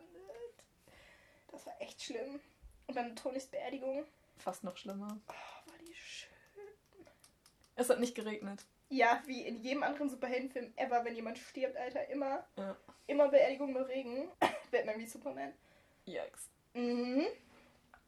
[1.51, 2.39] Das war echt schlimm.
[2.87, 4.03] Und dann Tonys Beerdigung.
[4.39, 5.19] Fast noch schlimmer.
[5.27, 5.62] Oh.
[7.75, 8.63] Es hat nicht geregnet.
[8.89, 12.75] Ja, wie in jedem anderen Superheldenfilm ever, wenn jemand stirbt, Alter, immer, Ja.
[13.07, 14.29] immer Beerdigung mit Regen.
[14.71, 15.53] Batman wie Superman.
[16.05, 16.49] Yikes.
[16.73, 17.25] Mhm.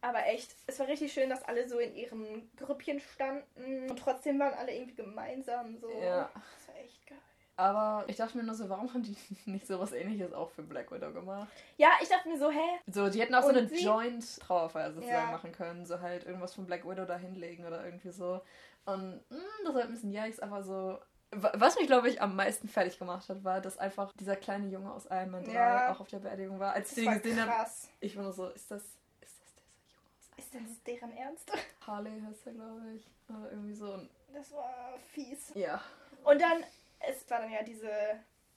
[0.00, 4.38] Aber echt, es war richtig schön, dass alle so in ihren Grüppchen standen und trotzdem
[4.38, 5.90] waren alle irgendwie gemeinsam so.
[5.90, 6.30] Ja.
[6.34, 7.18] Das war echt geil.
[7.58, 9.16] Aber ich dachte mir nur so, warum haben die
[9.50, 11.48] nicht so was ähnliches auch für Black Widow gemacht?
[11.78, 12.78] Ja, ich dachte mir so, hä?
[12.86, 15.32] So, die hätten auch so Und eine sie- Joint-Trauerfeier sozusagen Ja.
[15.32, 15.86] machen können.
[15.86, 18.42] So halt irgendwas von Black Widow da hinlegen oder irgendwie so.
[18.86, 20.98] Und mh, das war ein bisschen yikes, aber so.
[21.32, 24.68] wa- Was mich, glaube ich, am meisten fertig gemacht hat, war, dass einfach dieser kleine
[24.68, 25.92] Junge aus Iron Man 3 Ja.
[25.92, 26.72] auch auf der Beerdigung war.
[26.72, 27.70] Als Das ich war den gesehen habe,
[28.00, 28.82] ich war nur so, ist das,
[29.20, 31.52] ist das dieser Junge aus Ist das deren Ernst?
[31.86, 33.06] Harley heißt er, glaube ich.
[33.28, 33.92] Oder irgendwie so.
[33.92, 35.52] Und, Das war fies.
[35.54, 35.82] ja.
[36.24, 36.64] Und dann,
[37.00, 37.90] es war dann ja diese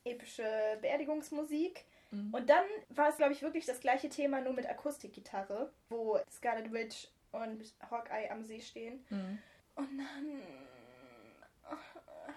[0.06, 1.86] epische Beerdigungsmusik.
[2.12, 2.34] Mhm.
[2.34, 6.72] Und dann war es, glaube ich, wirklich das gleiche Thema, nur mit Akustikgitarre, wo Scarlet
[6.72, 9.06] Witch und Hawkeye am See stehen.
[9.10, 9.40] Mhm.
[9.80, 10.42] Und dann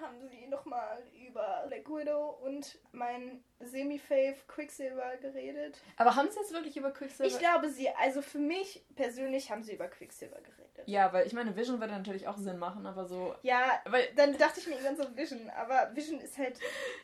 [0.01, 5.80] haben sie nochmal über Black Widow und mein Semi-Fave Quicksilver geredet.
[5.97, 7.30] Aber haben sie jetzt wirklich über Quicksilver?
[7.30, 10.86] Ich glaube, sie, also für mich persönlich haben sie über Quicksilver geredet.
[10.86, 13.34] Ja, weil ich meine, Vision würde natürlich auch Sinn machen, aber so.
[13.43, 16.59] Ja, Weil, dann dachte ich mir irgendwann so Vision, aber Vision ist halt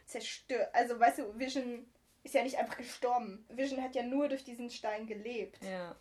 [0.07, 0.69] zerstört.
[0.73, 1.87] Also, weißt du, Vision
[2.25, 3.45] ist ja nicht einfach gestorben.
[3.49, 5.63] Vision hat ja nur durch diesen Stein gelebt.
[5.63, 5.97] ja.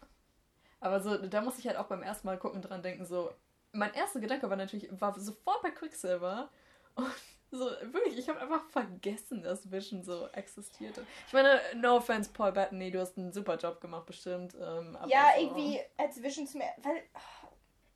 [0.80, 3.32] Aber so, da muss ich halt auch beim ersten Mal gucken dran denken, so.
[3.78, 6.50] Mein erster Gedanke war natürlich, war sofort bei Quicksilver.
[6.96, 7.12] Und
[7.52, 11.06] so, wirklich, ich habe einfach vergessen, dass Vision so existierte.
[11.28, 14.56] Ich meine, no offense, Paul Bettany, du hast einen super Job gemacht, bestimmt.
[14.56, 15.44] Ähm, aber ja, so.
[15.44, 16.66] irgendwie als Vision zu mir.
[16.82, 17.48] Weil oh,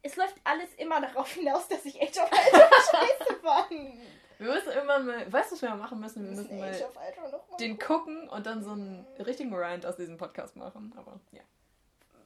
[0.04, 4.00] es läuft alles immer darauf hinaus, dass ich Age of Ultron scheiße fand.
[4.38, 6.24] Wir müssen irgendwann mal, weißt du, was wir machen müssen?
[6.24, 9.86] Wir Wir müssen müssen Age mal mal den gucken und dann so einen richtigen Rant
[9.86, 10.94] aus diesem Podcast machen.
[10.96, 11.42] Aber ja.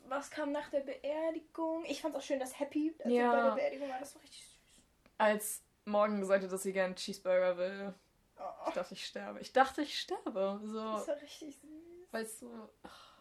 [0.08, 1.84] Was kam nach der Beerdigung?
[1.86, 3.32] Ich fand auch schön, dass Happy also Ja.
[3.32, 4.00] bei der Beerdigung war.
[4.00, 4.84] Das war richtig süß.
[5.18, 7.94] Als Morgan gesagt hat, dass sie gerne Cheeseburger will,
[8.38, 9.40] Oh, ich dachte, ich sterbe.
[9.40, 10.60] Ich dachte, ich sterbe.
[10.64, 12.12] So, das war richtig süß.
[12.12, 12.70] weißt du.
[12.84, 13.16] ach.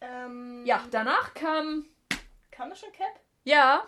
[0.00, 1.86] Ähm, Ja, danach kam.
[2.50, 3.20] Kam das schon Cap?
[3.44, 3.86] Ja.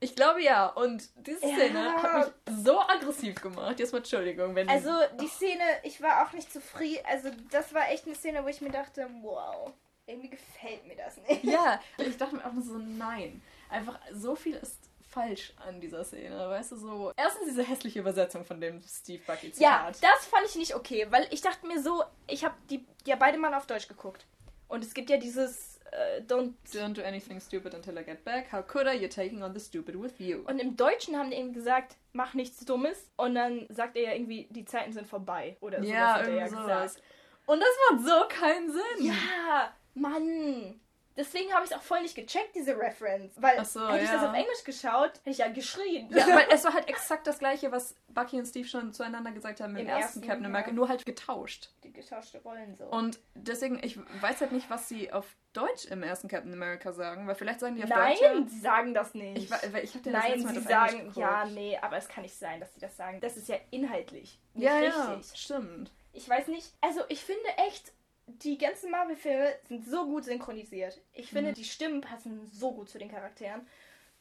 [0.00, 0.66] Ich glaube ja.
[0.66, 1.56] Und diese Ja.
[1.56, 3.78] Szene hat mich so aggressiv gemacht.
[3.80, 4.90] Jetzt mal Entschuldigung, wenn Also
[5.20, 7.04] die Szene, ich war auch nicht zufrieden.
[7.08, 9.72] Also das war echt eine Szene, wo ich mir dachte, wow,
[10.06, 11.44] irgendwie gefällt mir das nicht.
[11.44, 13.42] Ja, ich dachte mir auch nur so, nein.
[13.70, 14.78] Einfach so viel ist
[15.10, 16.48] falsch an dieser Szene.
[16.48, 17.12] Weißt du, so.
[17.16, 19.98] Erstens diese hässliche Übersetzung von dem Steve Bucky Ja, Zitat.
[20.02, 23.36] das fand ich nicht okay, weil ich dachte mir so, ich habe die ja beide
[23.38, 24.26] mal auf Deutsch geguckt.
[24.68, 26.54] Und es gibt ja dieses äh, Don't.
[26.72, 28.52] Don't do anything stupid until I get back.
[28.52, 28.96] How could I?
[28.96, 30.42] You're taking on the stupid with you.
[30.46, 33.10] Und im Deutschen haben die eben gesagt, mach nichts Dummes.
[33.16, 35.56] Und dann sagt er ja irgendwie, die Zeiten sind vorbei.
[35.60, 36.90] Oder sowas ja, hat er ja irgendwie gesagt.
[36.90, 37.02] sowas.
[37.46, 39.06] Und das macht so keinen Sinn.
[39.06, 40.80] Ja, Mann.
[41.18, 43.32] Deswegen habe ich es auch voll nicht gecheckt, diese Reference.
[43.42, 44.30] Weil so, hätte ich das ja.
[44.30, 46.08] auf Englisch geschaut, hätte ich ja geschrien.
[46.10, 49.60] Ja, weil es war halt exakt das gleiche, was Bucky und Steve schon zueinander gesagt
[49.60, 51.70] haben im, Im ersten, ersten, Captain America, nur halt getauscht.
[51.82, 52.84] die getauschte Rollen so.
[52.84, 55.26] Und deswegen, ich weiß halt nicht, was sie auf
[55.58, 58.50] Deutsch im ersten Captain America sagen, weil vielleicht sagen die auf Nein, Deutsch.
[58.50, 59.44] sie sagen das nicht.
[59.44, 62.22] Ich, weil ich hab den das Nein, Mal sie sagen, ja, nee, aber es kann
[62.22, 63.20] nicht sein, dass sie das sagen.
[63.20, 64.94] Das ist ja inhaltlich nicht ja, richtig.
[64.94, 65.90] ja, stimmt.
[66.12, 67.92] Ich weiß nicht, also ich finde echt,
[68.26, 71.00] die ganzen Marvel-Filme sind so gut synchronisiert.
[71.12, 71.54] Ich finde, Mhm.
[71.54, 73.66] die Stimmen passen so gut zu den Charakteren.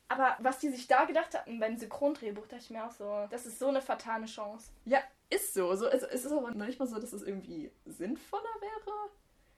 [0.10, 3.46] Aber was die sich da gedacht hatten beim Synchrondrehbuch, dachte ich mir auch so, das
[3.46, 4.72] ist so eine fatale Chance.
[4.86, 5.76] Ja, ist so.
[5.76, 9.10] so es, es ist aber noch nicht mal so, dass es irgendwie sinnvoller wäre.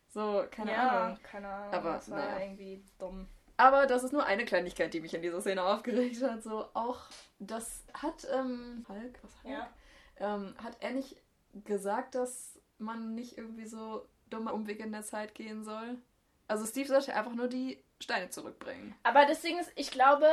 [0.10, 1.20] So, keine Ahnung.
[1.24, 1.74] keine Ahnung.
[1.74, 2.40] Aber, das war naja.
[2.40, 3.28] irgendwie dumm.
[3.58, 6.44] Aber das ist nur eine Kleinigkeit, die mich in dieser Szene aufgeregt hat.
[6.44, 7.02] So auch,
[7.40, 9.54] das hat ähm, Hulk, was Hulk?
[9.54, 9.70] Ja.
[10.18, 11.18] Ähm, hat er nicht
[11.66, 15.98] gesagt, dass man nicht irgendwie so dumme Umwege in der Zeit gehen soll?
[16.48, 18.96] Also Steve sollte einfach nur die Steine zurückbringen.
[19.04, 20.26] Aber Ding ist, ich glaube,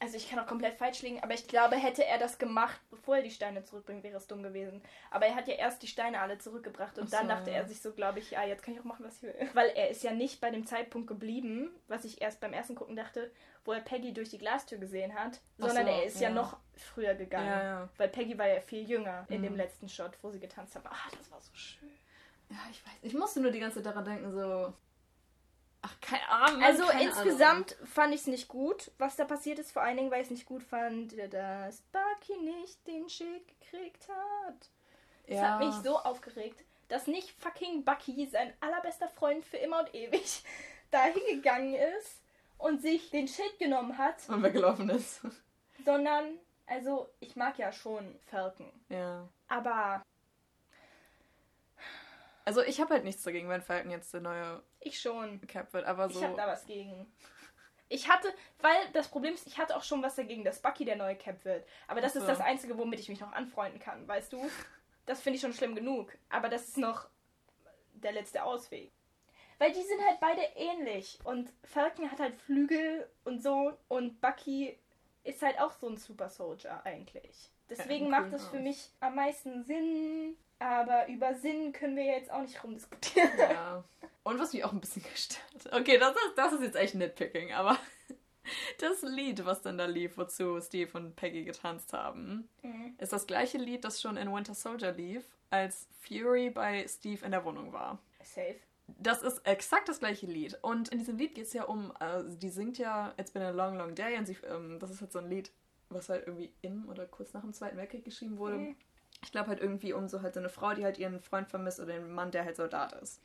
[0.00, 3.16] also ich kann auch komplett falsch liegen, aber ich glaube, hätte er das gemacht, bevor
[3.18, 4.82] er die Steine zurückbringt, wäre es dumm gewesen.
[5.10, 7.82] Aber er hat ja erst die Steine alle zurückgebracht und so, dann dachte er sich
[7.82, 9.34] so, glaube ich, ja, jetzt kann ich auch machen, was ich will.
[9.54, 12.96] Weil er ist ja nicht bei dem Zeitpunkt geblieben, was ich erst beim ersten Gucken
[12.96, 13.30] dachte,
[13.66, 16.28] wo er Peggy durch die Glastür gesehen hat, sondern so, er ist ja.
[16.30, 16.34] ja.
[16.34, 17.46] noch früher gegangen.
[17.46, 17.88] Ja, ja.
[17.98, 19.44] Weil Peggy war ja viel jünger in Mhm.
[19.44, 20.86] dem letzten Shot, wo sie getanzt haben.
[20.86, 21.90] Ah, das war so schön.
[22.48, 22.94] Ja, ich weiß.
[23.02, 24.72] Ich musste nur die ganze Zeit daran denken, so.
[25.82, 26.62] Ach, keine Ahnung.
[26.62, 29.72] Also keine insgesamt fand ich es nicht gut, was da passiert ist.
[29.72, 34.06] Vor allen Dingen, weil ich es nicht gut fand, dass Bucky nicht den Schild gekriegt
[34.08, 34.68] hat.
[35.26, 35.50] Das Ahnung.
[35.50, 40.42] hat mich so aufgeregt, dass nicht fucking Bucky, sein allerbester Freund für immer und ewig,
[40.90, 42.20] da hingegangen ist
[42.58, 45.22] und sich den Schild genommen hat, Und weggelaufen ist.
[45.84, 49.26] sondern, also ich mag ja schon Falcon, ja.
[49.48, 50.02] aber
[52.50, 55.40] Also ich habe halt nichts dagegen, wenn Falcon jetzt der neue ich schon.
[55.42, 56.18] Cap wird, aber so.
[56.18, 57.06] Ich habe da was gegen.
[57.88, 58.26] Ich hatte,
[58.58, 61.44] weil das Problem ist, ich hatte auch schon was dagegen, dass Bucky der neue Cap
[61.44, 61.64] wird.
[61.86, 62.26] Aber das Ach ist so.
[62.26, 64.50] das Einzige, womit ich mich noch anfreunden kann, weißt du?
[65.06, 66.12] Das finde ich schon schlimm genug.
[66.28, 67.06] Aber das ist noch
[67.94, 68.90] der letzte Ausweg.
[69.58, 71.20] Weil die sind halt beide ähnlich.
[71.22, 73.78] Und Falcon hat halt Flügel und so.
[73.86, 74.76] Und Bucky
[75.22, 77.48] ist halt auch so ein Super Soldier eigentlich.
[77.68, 80.36] Deswegen Ja, macht das für mich am meisten Sinn.
[80.60, 83.30] Aber über Sinn können wir jetzt auch nicht rumdiskutieren.
[83.38, 83.82] Ja.
[84.22, 85.72] Und was mich auch ein bisschen gestört.
[85.72, 87.76] Okay, das ist, das ist jetzt echt Nitpicking, aber
[88.78, 92.94] das Lied, was dann da lief, wozu Steve und Peggy getanzt haben, Mhm.
[92.98, 97.32] ist das gleiche Lied, das schon in Winter Soldier lief, als Fury bei Steve in
[97.32, 97.98] der Wohnung war.
[98.22, 98.56] Safe.
[98.98, 100.58] Das ist exakt das gleiche Lied.
[100.62, 103.50] Und in diesem Lied geht es ja um, äh, die singt ja It's been a
[103.50, 105.50] long, long day und sie, ähm, das ist halt so ein Lied,
[105.88, 108.56] was halt irgendwie im oder kurz nach dem Zweiten Weltkrieg geschrieben wurde.
[108.58, 108.76] Mhm.
[109.22, 111.80] Ich glaube halt irgendwie um so halt so eine Frau, die halt ihren Freund vermisst
[111.80, 113.20] oder den Mann, der halt Soldat ist.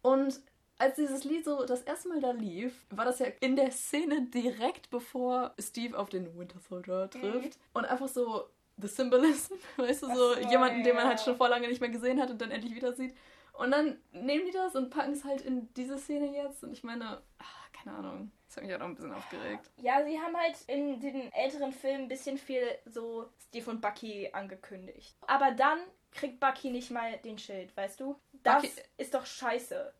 [0.00, 0.40] Und
[0.78, 4.22] als dieses Lied so das erste Mal da lief, war das ja in der Szene
[4.26, 7.58] direkt bevor Steve auf den Winter Soldier trifft.
[7.58, 7.62] Mhm.
[7.74, 8.48] Und einfach so
[8.78, 11.90] The Symbolism, weißt du, so, so jemanden, den man halt schon vor lange nicht mehr
[11.90, 13.14] gesehen hat und dann endlich wieder sieht.
[13.52, 16.64] Und dann nehmen die das und packen es halt in diese Szene jetzt.
[16.64, 18.32] Und ich meine, ach, keine Ahnung.
[18.52, 19.70] Das hat mich halt auch ein bisschen aufgeregt.
[19.78, 24.28] Ja, sie haben halt in den älteren Filmen ein bisschen viel so Steve und Bucky
[24.30, 25.16] angekündigt.
[25.26, 25.78] Aber dann
[26.10, 28.20] kriegt Bucky nicht mal den Schild, weißt du?
[28.42, 29.94] Das Bucky ist doch scheiße.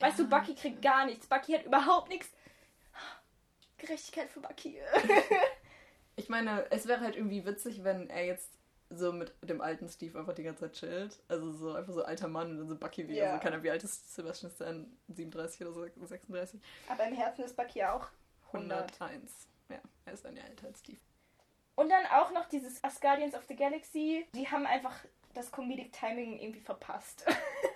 [0.00, 0.24] Weißt ja.
[0.24, 1.28] du, Bucky kriegt gar nichts.
[1.28, 2.28] Bucky hat überhaupt nichts.
[3.78, 4.80] Gerechtigkeit für Bucky.
[6.16, 8.50] ich meine, es wäre halt irgendwie witzig, wenn er jetzt
[8.94, 11.18] so mit dem alten Steve einfach die ganze Zeit chillt.
[11.28, 13.16] Also so einfach so alter Mann und dann so Bucky wie.
[13.16, 13.32] Ja.
[13.32, 14.86] Also keine wie alt ist Sebastian Stan?
[15.08, 16.60] 37 oder so, 36?
[16.88, 18.08] Aber im Herzen ist Bucky auch
[18.48, 19.00] 100.
[19.00, 19.48] 101.
[19.68, 21.00] Ja, er ist ein Jahr älter als Steve.
[21.74, 24.26] Und dann auch noch dieses Asgardians of the Galaxy.
[24.34, 24.94] Die haben einfach
[25.34, 27.24] das Comedic Timing irgendwie verpasst.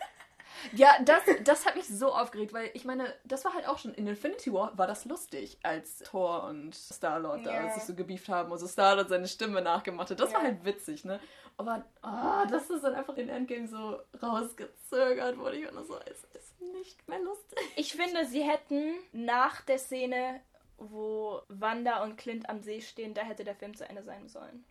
[0.73, 3.95] Ja, das, das hat mich so aufgeregt, weil ich meine, das war halt auch schon
[3.95, 7.63] in Infinity War war das lustig, als Thor und Star-Lord ja.
[7.63, 10.21] da sich so gebieft haben und so Star-Lord seine Stimme nachgemacht hat.
[10.21, 10.39] Das ja.
[10.39, 11.21] war halt witzig, ne?
[11.59, 15.57] Aber oh, das ist dann einfach in Endgame so rausgezögert wurde.
[15.57, 17.59] Ich und so, es ist nicht mehr lustig.
[17.77, 20.41] Ich finde, sie hätten nach der Szene,
[20.77, 24.65] wo Wanda und Clint am See stehen, da hätte der Film zu Ende sein sollen.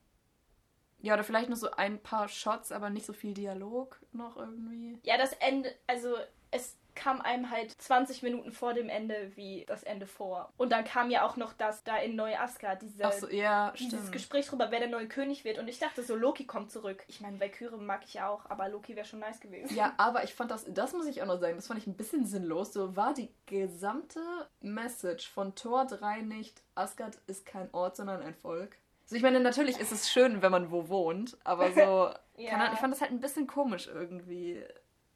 [1.06, 4.98] Ja, oder vielleicht nur so ein paar Shots, aber nicht so viel Dialog noch irgendwie.
[5.04, 6.16] Ja, das Ende, also
[6.50, 10.52] es kam einem halt 20 Minuten vor dem Ende wie das Ende vor.
[10.58, 14.12] Und dann kam ja auch noch das da in Neu-Asgard, diese, so, ja, dieses.
[14.12, 15.60] Gespräch darüber, wer der neue König wird.
[15.60, 17.04] Und ich dachte so, Loki kommt zurück.
[17.08, 19.76] Ich meine, Valkyrie mag ich ja auch, aber Loki wäre schon nice gewesen.
[19.76, 21.98] Ja, aber ich fand das, das muss ich auch noch sagen, das fand ich ein
[21.98, 22.74] bisschen sinnlos.
[22.74, 24.22] So war die gesamte
[24.62, 28.78] Message von Tor 3 nicht, Asgard ist kein Ort, sondern ein Volk.
[29.06, 32.10] Also ich meine, natürlich ist es schön, wenn man wo wohnt, aber so,
[32.42, 32.54] ja.
[32.54, 34.64] Ahnung, ich fand das halt ein bisschen komisch irgendwie.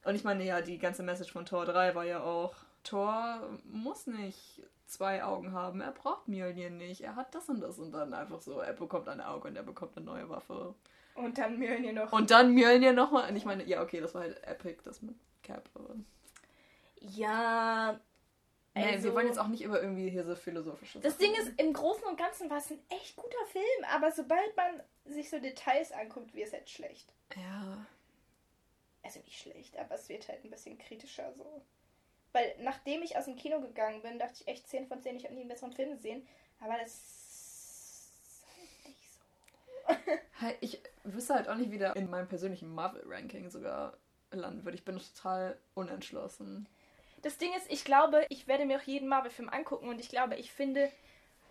[0.06, 4.06] Und ich meine, ja, die ganze Message von Tor 3 war ja auch, Tor muss
[4.06, 8.14] nicht zwei Augen haben, er braucht Mjölnir nicht, er hat das und das und dann
[8.14, 10.76] einfach so, er bekommt ein Auge und er bekommt eine neue Waffe.
[11.16, 12.12] Und dann Mjölnir noch.
[12.12, 13.30] Und dann Mjölnir nochmal.
[13.30, 15.68] Und ich meine, ja, okay, das war halt epic, das mit Cap.
[17.02, 18.00] Ja,
[18.88, 21.74] Also, wir wollen jetzt auch nicht über irgendwie hier so philosophische Das Ding ist, im
[21.74, 25.92] Großen und Ganzen war es ein echt guter Film, aber sobald man sich so Details
[25.92, 27.14] anguckt, wird es halt schlecht.
[27.36, 27.86] Ja.
[29.04, 31.62] Also nicht schlecht, aber es wird halt ein bisschen kritischer so.
[32.32, 35.24] Weil nachdem ich aus dem Kino gegangen bin, dachte ich echt 10 von 10, ich
[35.24, 36.28] habe nie einen besseren Film gesehen.
[36.60, 40.42] Aber das ist halt nicht so.
[40.42, 43.98] halt, ich wüsste halt auch nicht, wie der in meinem persönlichen Marvel-Ranking sogar
[44.32, 44.78] landen würde.
[44.78, 46.68] Ich bin total unentschlossen.
[47.22, 50.36] Das Ding ist, ich glaube, ich werde mir auch jeden Marvel-Film angucken und ich glaube,
[50.36, 50.92] ich finde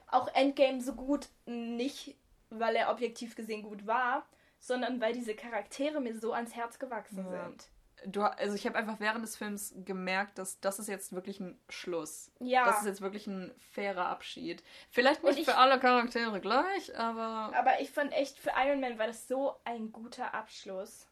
[0.06, 2.16] auch Endgame so gut nicht,
[2.50, 4.26] weil er objektiv gesehen gut war,
[4.58, 7.44] sondern weil diese Charaktere mir so ans Herz gewachsen ja.
[7.44, 7.68] sind.
[8.06, 11.58] Du, also ich habe einfach während des Films gemerkt, dass das ist jetzt wirklich ein
[11.68, 12.30] Schluss.
[12.38, 12.64] Ja.
[12.64, 14.62] Das ist jetzt wirklich ein fairer Abschied.
[14.90, 17.52] Vielleicht nicht ich, für alle Charaktere gleich, aber.
[17.56, 21.08] Aber ich fand echt, für Iron Man war das so ein guter Abschluss.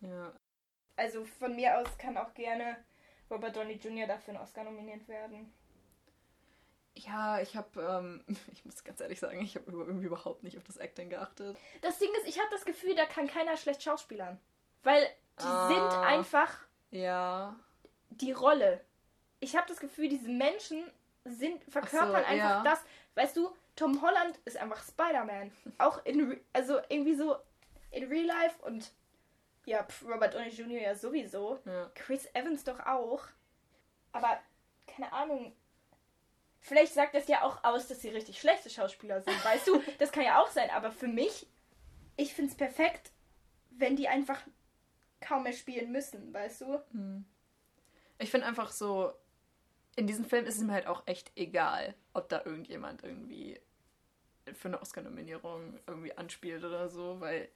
[0.00, 0.32] Ja.
[0.96, 2.78] Also von mir aus kann auch gerne
[3.30, 4.06] Robert Downey Jr.
[4.06, 5.52] dafür einen Oscar nominiert werden.
[6.94, 10.64] Ja, ich habe, ähm, ich muss ganz ehrlich sagen, ich habe irgendwie überhaupt nicht auf
[10.64, 11.56] das Acting geachtet.
[11.82, 14.38] Das Ding ist, ich habe das Gefühl, da kann keiner schlecht schauspielern.
[14.82, 15.04] Weil
[15.38, 16.58] die ah, sind einfach
[16.90, 17.56] ja.
[18.10, 18.80] die Rolle.
[19.40, 20.90] Ich habe das Gefühl, diese Menschen
[21.24, 22.62] sind, verkörpern so, einfach ja.
[22.62, 22.80] das.
[23.14, 25.52] Weißt du, Tom Holland ist einfach Spider-Man.
[25.78, 27.36] Auch in, also irgendwie so
[27.90, 28.92] in Real Life und
[29.66, 30.80] ja, Robert Downey Jr.
[30.80, 31.58] ja sowieso.
[31.66, 31.90] Ja.
[31.94, 33.24] Chris Evans doch auch.
[34.12, 34.40] Aber,
[34.86, 35.54] keine Ahnung.
[36.60, 39.82] Vielleicht sagt das ja auch aus, dass sie richtig schlechte Schauspieler sind, weißt du?
[39.98, 41.46] Das kann ja auch sein, aber für mich,
[42.16, 43.12] ich finde es perfekt,
[43.70, 44.40] wenn die einfach
[45.20, 46.80] kaum mehr spielen müssen, weißt du?
[46.92, 47.24] Hm.
[48.18, 49.12] Ich finde einfach so,
[49.96, 53.60] in diesem Film ist es mir halt auch echt egal, ob da irgendjemand irgendwie
[54.54, 57.48] für eine Oscar-Nominierung irgendwie anspielt oder so, weil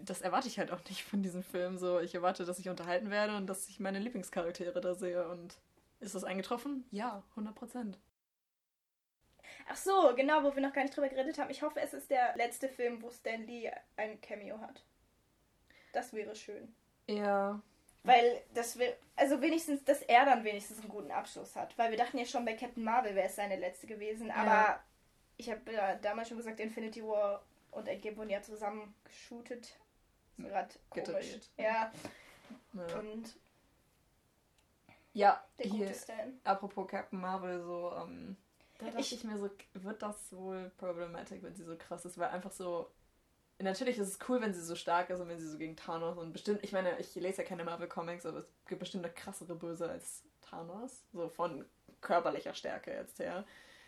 [0.00, 1.78] das erwarte ich halt auch nicht von diesem Film.
[1.78, 5.28] So, ich erwarte, dass ich unterhalten werde und dass ich meine Lieblingscharaktere da sehe.
[5.28, 5.58] Und
[6.00, 6.84] ist das eingetroffen?
[6.90, 7.98] Ja, 100 Prozent.
[9.68, 11.50] Ach so, genau, wo wir noch gar nicht drüber geredet haben.
[11.50, 14.84] Ich hoffe, es ist der letzte Film, wo Stan Lee ein Cameo hat.
[15.92, 16.74] Das wäre schön.
[17.06, 17.60] Ja.
[18.04, 21.76] Weil das will, also wenigstens, dass er dann wenigstens einen guten Abschluss hat.
[21.78, 24.30] Weil wir dachten ja schon bei Captain Marvel wäre es seine letzte gewesen.
[24.30, 24.82] Aber ja.
[25.36, 29.76] ich habe ja damals schon gesagt, Infinity War und Endgame wurden ja zusammen geshootet.
[30.38, 31.38] Gerade komisch.
[31.56, 31.92] Ja.
[32.74, 32.98] ja.
[32.98, 33.34] Und
[35.14, 35.94] ja, hier,
[36.44, 38.36] apropos Captain Marvel, so, ähm,
[38.78, 42.16] da dachte ich, ich, mir so, wird das wohl problematic, wenn sie so krass ist,
[42.16, 42.90] weil einfach so,
[43.58, 46.16] natürlich ist es cool, wenn sie so stark ist und wenn sie so gegen Thanos
[46.16, 49.12] und bestimmt, ich meine, ich lese ja keine Marvel Comics, aber es gibt bestimmt eine
[49.12, 51.66] krassere Böse als Thanos, so von
[52.00, 53.44] körperlicher Stärke jetzt her.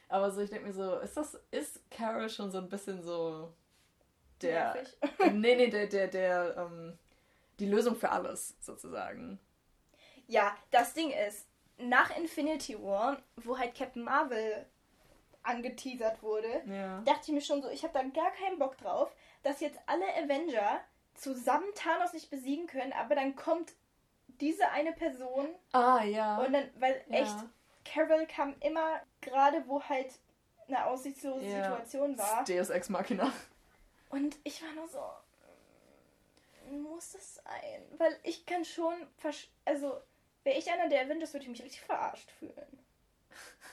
[0.09, 3.53] Aber so, ich denke mir so, ist das, ist Carol schon so ein bisschen so
[4.49, 4.85] der,
[5.33, 6.99] nee, nee, der, der, der, ähm,
[7.59, 9.39] die Lösung für alles, sozusagen.
[10.27, 11.47] Ja, das Ding ist,
[11.79, 14.67] nach Infinity War, wo halt Captain Marvel
[15.43, 17.01] angeteasert wurde, Ja.
[17.05, 20.07] dachte ich mir schon so, ich habe da gar keinen Bock drauf, dass jetzt alle
[20.17, 20.81] Avenger
[21.15, 23.73] zusammen Thanos nicht besiegen können, aber dann kommt
[24.41, 26.39] diese eine Person Ah, ja.
[26.39, 27.19] und dann, weil ja.
[27.21, 27.35] echt,
[27.85, 30.09] Carol kam immer gerade, wo halt
[30.67, 31.63] eine aussichtslose Ja.
[31.63, 32.45] Situation war.
[32.45, 33.31] Deus Ex Machina.
[34.15, 35.01] Und ich war nur so,
[36.71, 37.83] mm, muss das sein?
[37.99, 38.95] Weil ich kann schon,
[39.65, 40.01] also
[40.45, 42.79] wäre ich einer der Avengers, würde ich mich richtig verarscht fühlen.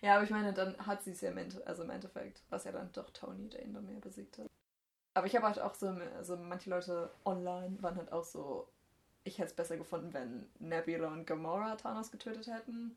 [0.00, 2.62] Ja, aber ich meine, dann hat sie es ja im, Ende, also im Endeffekt, was
[2.62, 4.46] ja dann doch Tony dann mehr besiegt hat.
[5.14, 8.68] Aber ich habe halt auch so, also manche Leute online waren halt auch so,
[9.24, 12.96] ich hätte es besser gefunden, wenn Nebula und Gamora Thanos getötet hätten.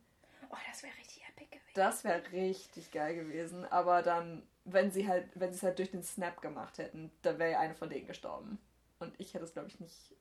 [0.52, 1.72] Oh, das wäre richtig epic gewesen.
[1.74, 3.66] Das wäre richtig geil gewesen.
[3.66, 7.40] Aber dann, wenn sie halt, wenn sie es halt durch den Snap gemacht hätten, dann
[7.40, 8.60] wäre ja eine von denen gestorben.
[9.00, 10.16] Und ich hätte es, glaube ich, nicht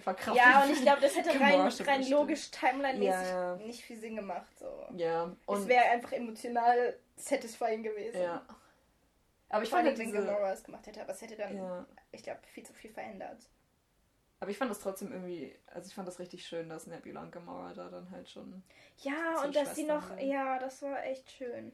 [0.00, 0.42] verkraftet.
[0.42, 2.08] Ja, und ich glaube, das hätte rein, rein bestimmt.
[2.10, 3.56] logisch, timeline-mäßig Ja, ja.
[3.56, 4.58] nicht viel Sinn gemacht.
[4.58, 4.86] So.
[4.96, 8.20] Ja, es und wäre einfach emotional satisfying gewesen.
[8.20, 8.44] ja.
[9.50, 11.86] Aber ich fand halt wenn diese, Gamora es gemacht hätte, aber es hätte dann, ja.
[12.10, 13.38] ich glaube, viel zu viel verändert.
[14.44, 17.32] Aber ich fand das trotzdem irgendwie, also ich fand das richtig schön, dass Nebula und
[17.32, 18.62] Gamora da dann halt schon.
[18.98, 20.20] Ja, So und dass sie noch, sind.
[20.20, 21.72] ja, das war echt schön.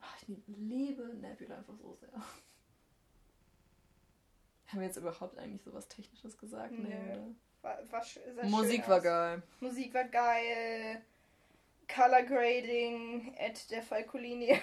[0.00, 2.10] Ach, ich liebe Nebula einfach so sehr.
[4.68, 6.70] Haben wir jetzt überhaupt eigentlich sowas Technisches gesagt?
[6.78, 6.86] Nö.
[6.86, 7.26] oder?
[7.62, 8.04] War, war
[8.44, 9.02] Musik war aus.
[9.02, 9.42] geil.
[9.58, 11.02] Musik war geil.
[11.92, 14.60] Color Grading at der Falkolinie.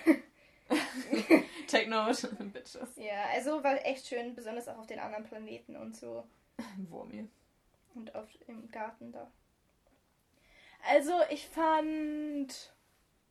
[1.68, 2.96] Take note, Bitches.
[2.96, 6.24] ja, also war echt schön, besonders auch auf den anderen Planeten und so.
[6.90, 7.28] Wurmi.
[7.96, 9.30] Und auf, im Garten da.
[10.90, 12.74] Also, ich fand.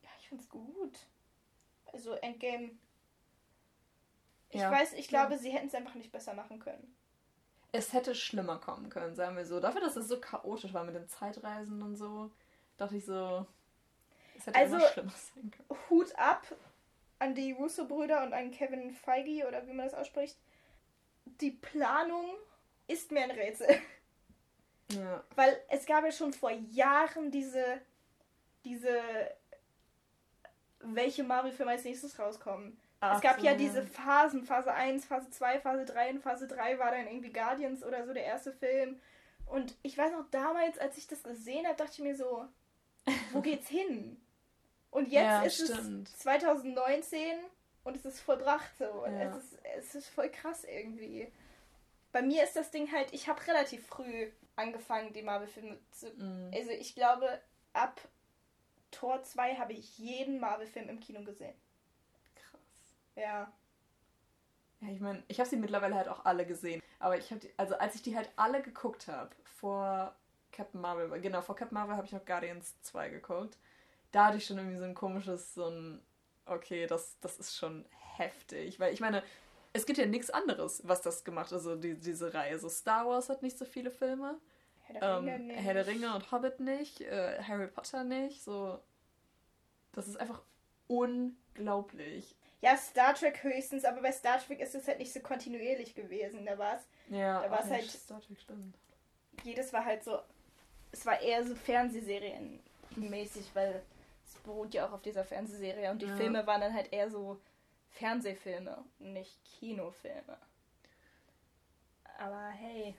[0.03, 1.07] Ja, ich fand's gut.
[1.93, 2.71] Also, Endgame.
[4.51, 6.95] Ich Ja, weiß, ich glaube, sie hätten es einfach nicht besser machen können.
[7.73, 9.61] Es hätte schlimmer kommen können, sagen wir so.
[9.61, 12.33] Dafür, dass es so chaotisch war mit den Zeitreisen und so,
[12.77, 13.47] dachte ich so,
[14.37, 15.81] es hätte Also- immer schlimmer sein können.
[15.89, 16.45] Hut ab
[17.21, 20.37] an die Russo-Brüder und an Kevin Feige oder wie man das ausspricht.
[21.41, 22.27] Die Planung
[22.91, 23.69] ist mir ein Rätsel.
[24.93, 25.23] Ja.
[25.37, 27.81] Weil es gab ja schon vor Jahren diese,
[28.65, 29.01] diese,
[30.81, 32.79] welche Marvel-Filme als nächstes rauskommen.
[33.01, 36.47] Ach es gab so, ja diese Phasen, Phase 1, Phase 2, Phase 3 und Phase
[36.47, 39.01] 3 war dann irgendwie Guardians oder so der erste Film.
[39.47, 42.47] Und ich weiß noch damals, als ich das gesehen habe, dachte ich mir so,
[43.33, 44.21] wo geht's hin?
[44.91, 46.09] Und jetzt Ja, ist stimmt.
[46.09, 47.39] es 2019
[47.85, 48.87] und es ist vollbracht so.
[49.05, 49.31] Und Ja.
[49.31, 51.31] es, ist, es ist voll krass irgendwie.
[52.13, 56.11] Bei mir ist das Ding halt, ich habe relativ früh angefangen, die Marvel-Filme zu.
[56.11, 56.51] Mhm.
[56.55, 57.41] Also ich glaube,
[57.73, 58.01] ab
[58.91, 61.55] Tor 2 habe ich jeden Marvel-Film im Kino gesehen.
[62.35, 62.61] Krass.
[63.17, 63.53] Ja.
[64.81, 66.83] Ja, ich meine, ich habe sie mittlerweile halt auch alle gesehen.
[66.99, 70.15] Aber ich habe, also als ich die halt alle geguckt habe, vor
[70.53, 73.57] Captain Marvel, genau, vor Captain Marvel habe ich noch Guardians 2 geguckt.
[74.11, 76.03] Da hatte ich schon irgendwie so ein komisches, so ein,
[76.47, 77.85] okay, das, das ist schon
[78.17, 78.81] heftig.
[78.81, 79.23] Weil ich meine,
[79.73, 82.59] es gibt ja nichts anderes, was das gemacht hat, also die, diese Reihe.
[82.59, 84.39] So Star Wars hat nicht so viele Filme.
[84.83, 85.61] Herr der Ähm, Ringe nicht.
[85.61, 88.81] Herr der Ringe und Hobbit nicht, äh, Harry Potter nicht, so.
[89.93, 90.43] Das ist einfach
[90.89, 92.35] unglaublich.
[92.63, 96.45] Ja, Star Trek höchstens, aber bei Star Trek ist es halt nicht so kontinuierlich gewesen.
[96.45, 98.77] Da war es, Ja, Da war's ach, halt- Star Trek stimmt.
[99.45, 100.19] jedes war halt so,
[100.93, 103.83] es war eher so Fernsehserien-mäßig, weil
[104.27, 106.17] es beruht ja auch auf dieser Fernsehserie und die Ja.
[106.17, 107.41] Filme waren dann halt eher so
[107.91, 110.39] Fernsehfilme, nicht Kinofilme.
[112.19, 112.95] Aber hey.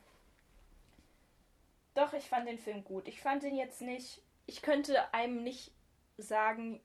[1.94, 3.08] Doch, ich fand den Film gut.
[3.08, 4.22] Ich fand den jetzt nicht.
[4.46, 5.72] Ich könnte einem nicht
[6.18, 6.82] sagen,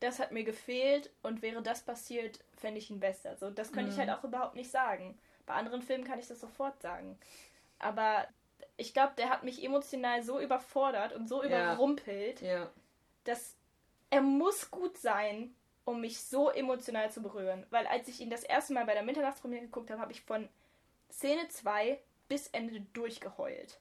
[0.00, 3.36] das hat mir gefehlt und wäre das passiert, fände ich ihn besser.
[3.36, 4.00] So, das könnte ich Mhm.
[4.00, 5.18] halt auch überhaupt nicht sagen.
[5.46, 7.18] Bei anderen Filmen kann ich das sofort sagen.
[7.78, 8.26] Aber
[8.76, 11.48] ich glaube, der hat mich emotional so überfordert und so Ja.
[11.74, 12.70] überrumpelt, Ja.
[13.24, 13.54] dass
[14.10, 15.54] er muss gut sein,
[15.84, 17.66] um mich so emotional zu berühren.
[17.70, 20.48] Weil als ich ihn das erste Mal bei der Mitternachtspremiere geguckt habe, habe ich von
[21.10, 23.80] Szene 2 bis Ende durchgeheult.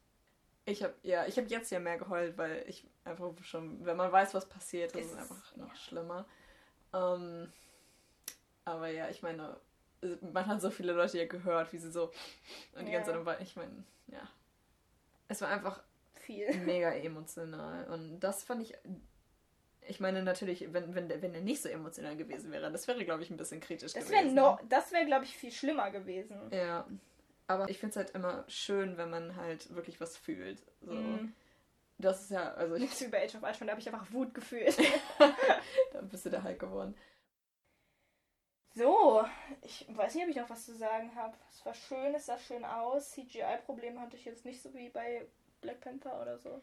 [0.66, 4.12] Ich habe ja, ich habe jetzt ja mehr geheult, weil ich einfach schon, wenn man
[4.12, 5.76] weiß, was passiert, ist es einfach noch ja.
[5.76, 6.26] schlimmer.
[6.94, 7.52] Ähm,
[8.66, 9.60] aber ja, ich meine,
[10.32, 12.12] man hat so viele Leute ja gehört, wie sie so
[12.76, 13.00] und die Ja.
[13.00, 14.28] ganze Zeit war, ich meine, ja.
[15.28, 15.82] Es war einfach
[16.14, 16.56] Viel.
[16.60, 18.76] mega emotional und das fand ich
[19.88, 23.04] ich meine natürlich, wenn, wenn, der, wenn er nicht so emotional gewesen wäre, das wäre,
[23.06, 24.36] glaube ich, ein bisschen kritisch Das wäre gewesen.
[24.36, 26.38] no, das wäre, glaube ich, viel schlimmer gewesen.
[26.52, 26.86] Ja.
[27.48, 30.62] Aber ich finde es halt immer schön, wenn man halt wirklich was fühlt.
[30.82, 30.94] So.
[30.94, 31.34] Mhm.
[31.98, 33.90] Das ist ja, also ich, Nicht so wie bei Age of Ultron, da habe ich
[33.90, 34.78] einfach Wut gefühlt.
[35.92, 36.96] da bist du der Hulk geworden.
[38.76, 39.26] So,
[39.62, 41.36] ich weiß nicht, ob ich noch was zu sagen habe.
[41.50, 43.12] Es war schön, es sah schön aus.
[43.12, 45.26] CGI-Probleme hatte ich jetzt nicht so wie bei
[45.60, 46.62] Black Panther oder so.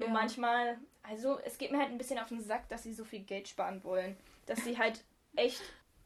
[0.00, 0.14] Nur Ja.
[0.14, 3.20] manchmal, also es geht mir halt ein bisschen auf den Sack, dass sie so viel
[3.20, 4.16] Geld sparen wollen.
[4.46, 5.04] Dass sie halt
[5.36, 5.62] echt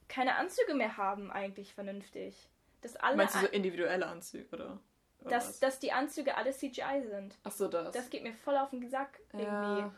[0.08, 2.48] keine Anzüge mehr haben, eigentlich vernünftig.
[2.82, 3.16] Dass alle.
[3.16, 4.78] Meinst du so individuelle Anzüge, oder?
[5.20, 5.60] oder dass, was?
[5.60, 7.38] dass die Anzüge alle CGI sind.
[7.44, 7.92] Ach so, das.
[7.94, 9.46] Das geht mir voll auf den Sack irgendwie.
[9.80, 9.94] ja.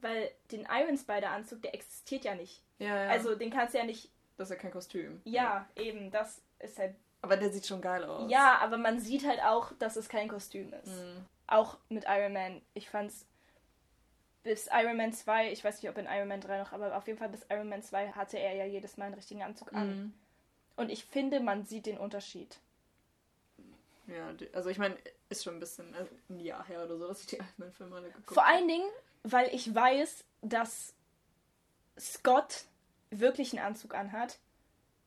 [0.00, 2.60] Weil den Iron Spider-Anzug, der existiert ja nicht.
[2.78, 3.10] Ja, ja.
[3.10, 4.10] Also den kannst du ja nicht.
[4.36, 5.20] das ist ja kein Kostüm.
[5.24, 6.96] Ja, eben, das ist halt.
[7.20, 8.28] Aber der sieht schon geil aus.
[8.28, 10.88] Ja, aber man sieht halt auch, dass es kein Kostüm ist.
[10.88, 11.24] Mhm.
[11.52, 12.62] Auch mit Iron Man.
[12.74, 13.26] Ich fand's
[14.42, 17.06] bis Iron Man 2, ich weiß nicht, ob in Iron Man 3 noch, aber auf
[17.06, 19.88] jeden Fall bis Iron Man 2 hatte er ja jedes Mal einen richtigen Anzug an.
[19.88, 20.14] Mhm.
[20.76, 22.58] Und ich finde, man sieht den Unterschied.
[24.08, 24.96] Ja, also ich meine,
[25.28, 27.96] ist schon ein bisschen also ein Jahr her oder so, dass ich die alten Filme
[27.96, 28.88] alle geguckt Vor allen Dingen,
[29.22, 30.94] weil ich weiß, dass
[31.98, 32.64] Scott
[33.10, 34.38] wirklich einen Anzug anhat.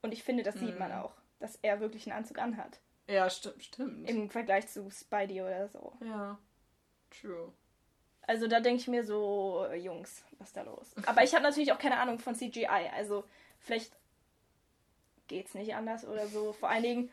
[0.01, 0.79] Und ich finde, das sieht Mhm.
[0.79, 2.79] man auch, dass er wirklich einen Anzug anhat.
[3.07, 4.09] Ja, stimmt, stimmt.
[4.09, 5.93] Im Vergleich zu Spidey oder so.
[6.03, 6.37] ja,
[7.21, 7.53] true.
[8.27, 10.95] Also da denke ich mir so, Jungs, was ist da los?
[11.05, 12.65] Aber ich habe natürlich auch keine Ahnung von CGI.
[12.95, 13.23] Also
[13.59, 13.91] vielleicht
[15.27, 16.51] geht's nicht anders oder so.
[16.53, 17.11] Vor allen Dingen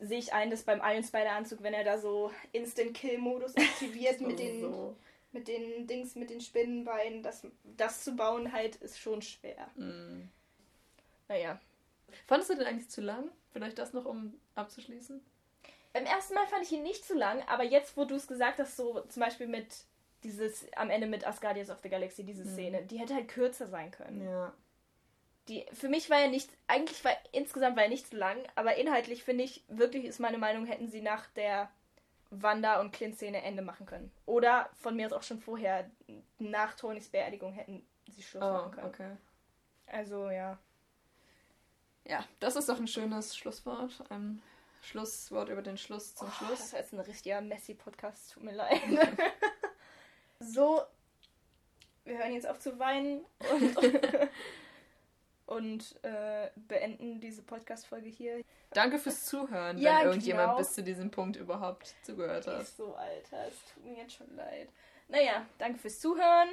[0.00, 3.56] sehe ich ein, dass beim Iron Spider Anzug, wenn er da so Instant Kill Modus
[3.56, 4.96] aktiviert mit den so.
[5.30, 7.46] mit den Dings mit den Spinnenbeinen, das
[7.76, 9.68] das zu bauen halt ist schon schwer.
[9.76, 10.28] Mhm.
[11.28, 11.60] Naja.
[12.26, 13.30] Fandest du den eigentlich zu lang?
[13.56, 15.24] Vielleicht das noch, um abzuschließen?
[15.92, 18.58] Beim ersten Mal fand ich ihn nicht zu lang, aber jetzt, wo du es gesagt
[18.58, 19.66] hast, so zum Beispiel mit
[20.24, 22.48] dieses am Ende mit Asgardians of the Galaxy, diese Mhm.
[22.52, 24.22] Szene, die hätte halt kürzer sein können.
[24.22, 24.52] Ja.
[25.48, 28.76] Die, für mich war ja nicht, eigentlich war insgesamt war er nicht so lang, aber
[28.76, 31.70] inhaltlich finde ich, wirklich ist meine Meinung, hätten sie nach der
[32.30, 34.10] Wanda- und Clint-Szene Ende machen können.
[34.26, 35.88] Oder von mir aus auch schon vorher,
[36.38, 38.86] nach Tonys Beerdigung hätten sie Schluss Oh, machen können.
[38.88, 39.16] okay.
[39.86, 40.58] Also ja.
[42.08, 44.04] Ja, das ist doch ein schönes Schlusswort.
[44.10, 44.40] Ein
[44.82, 46.58] Schlusswort über den Schluss zum Oh, Schluss.
[46.60, 48.80] Das war jetzt ein richtiger Messi-Podcast, tut mir leid.
[50.38, 50.82] so,
[52.04, 53.76] wir hören jetzt auf zu weinen und,
[55.46, 58.44] und äh, beenden diese Podcast-Folge hier.
[58.70, 60.58] Danke fürs Zuhören, Ja, wenn irgendjemand genau.
[60.58, 62.62] bis zu diesem Punkt überhaupt zugehört hat.
[62.62, 64.68] Ist so, Alter, es tut mir jetzt schon leid.
[65.08, 66.50] Naja, danke fürs Zuhören.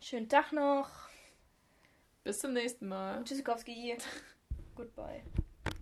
[0.00, 0.88] Schönen Tag noch.
[2.22, 3.24] Bis zum nächsten Mal.
[3.24, 3.96] Tschüssikowski.
[4.76, 5.22] Goodbye.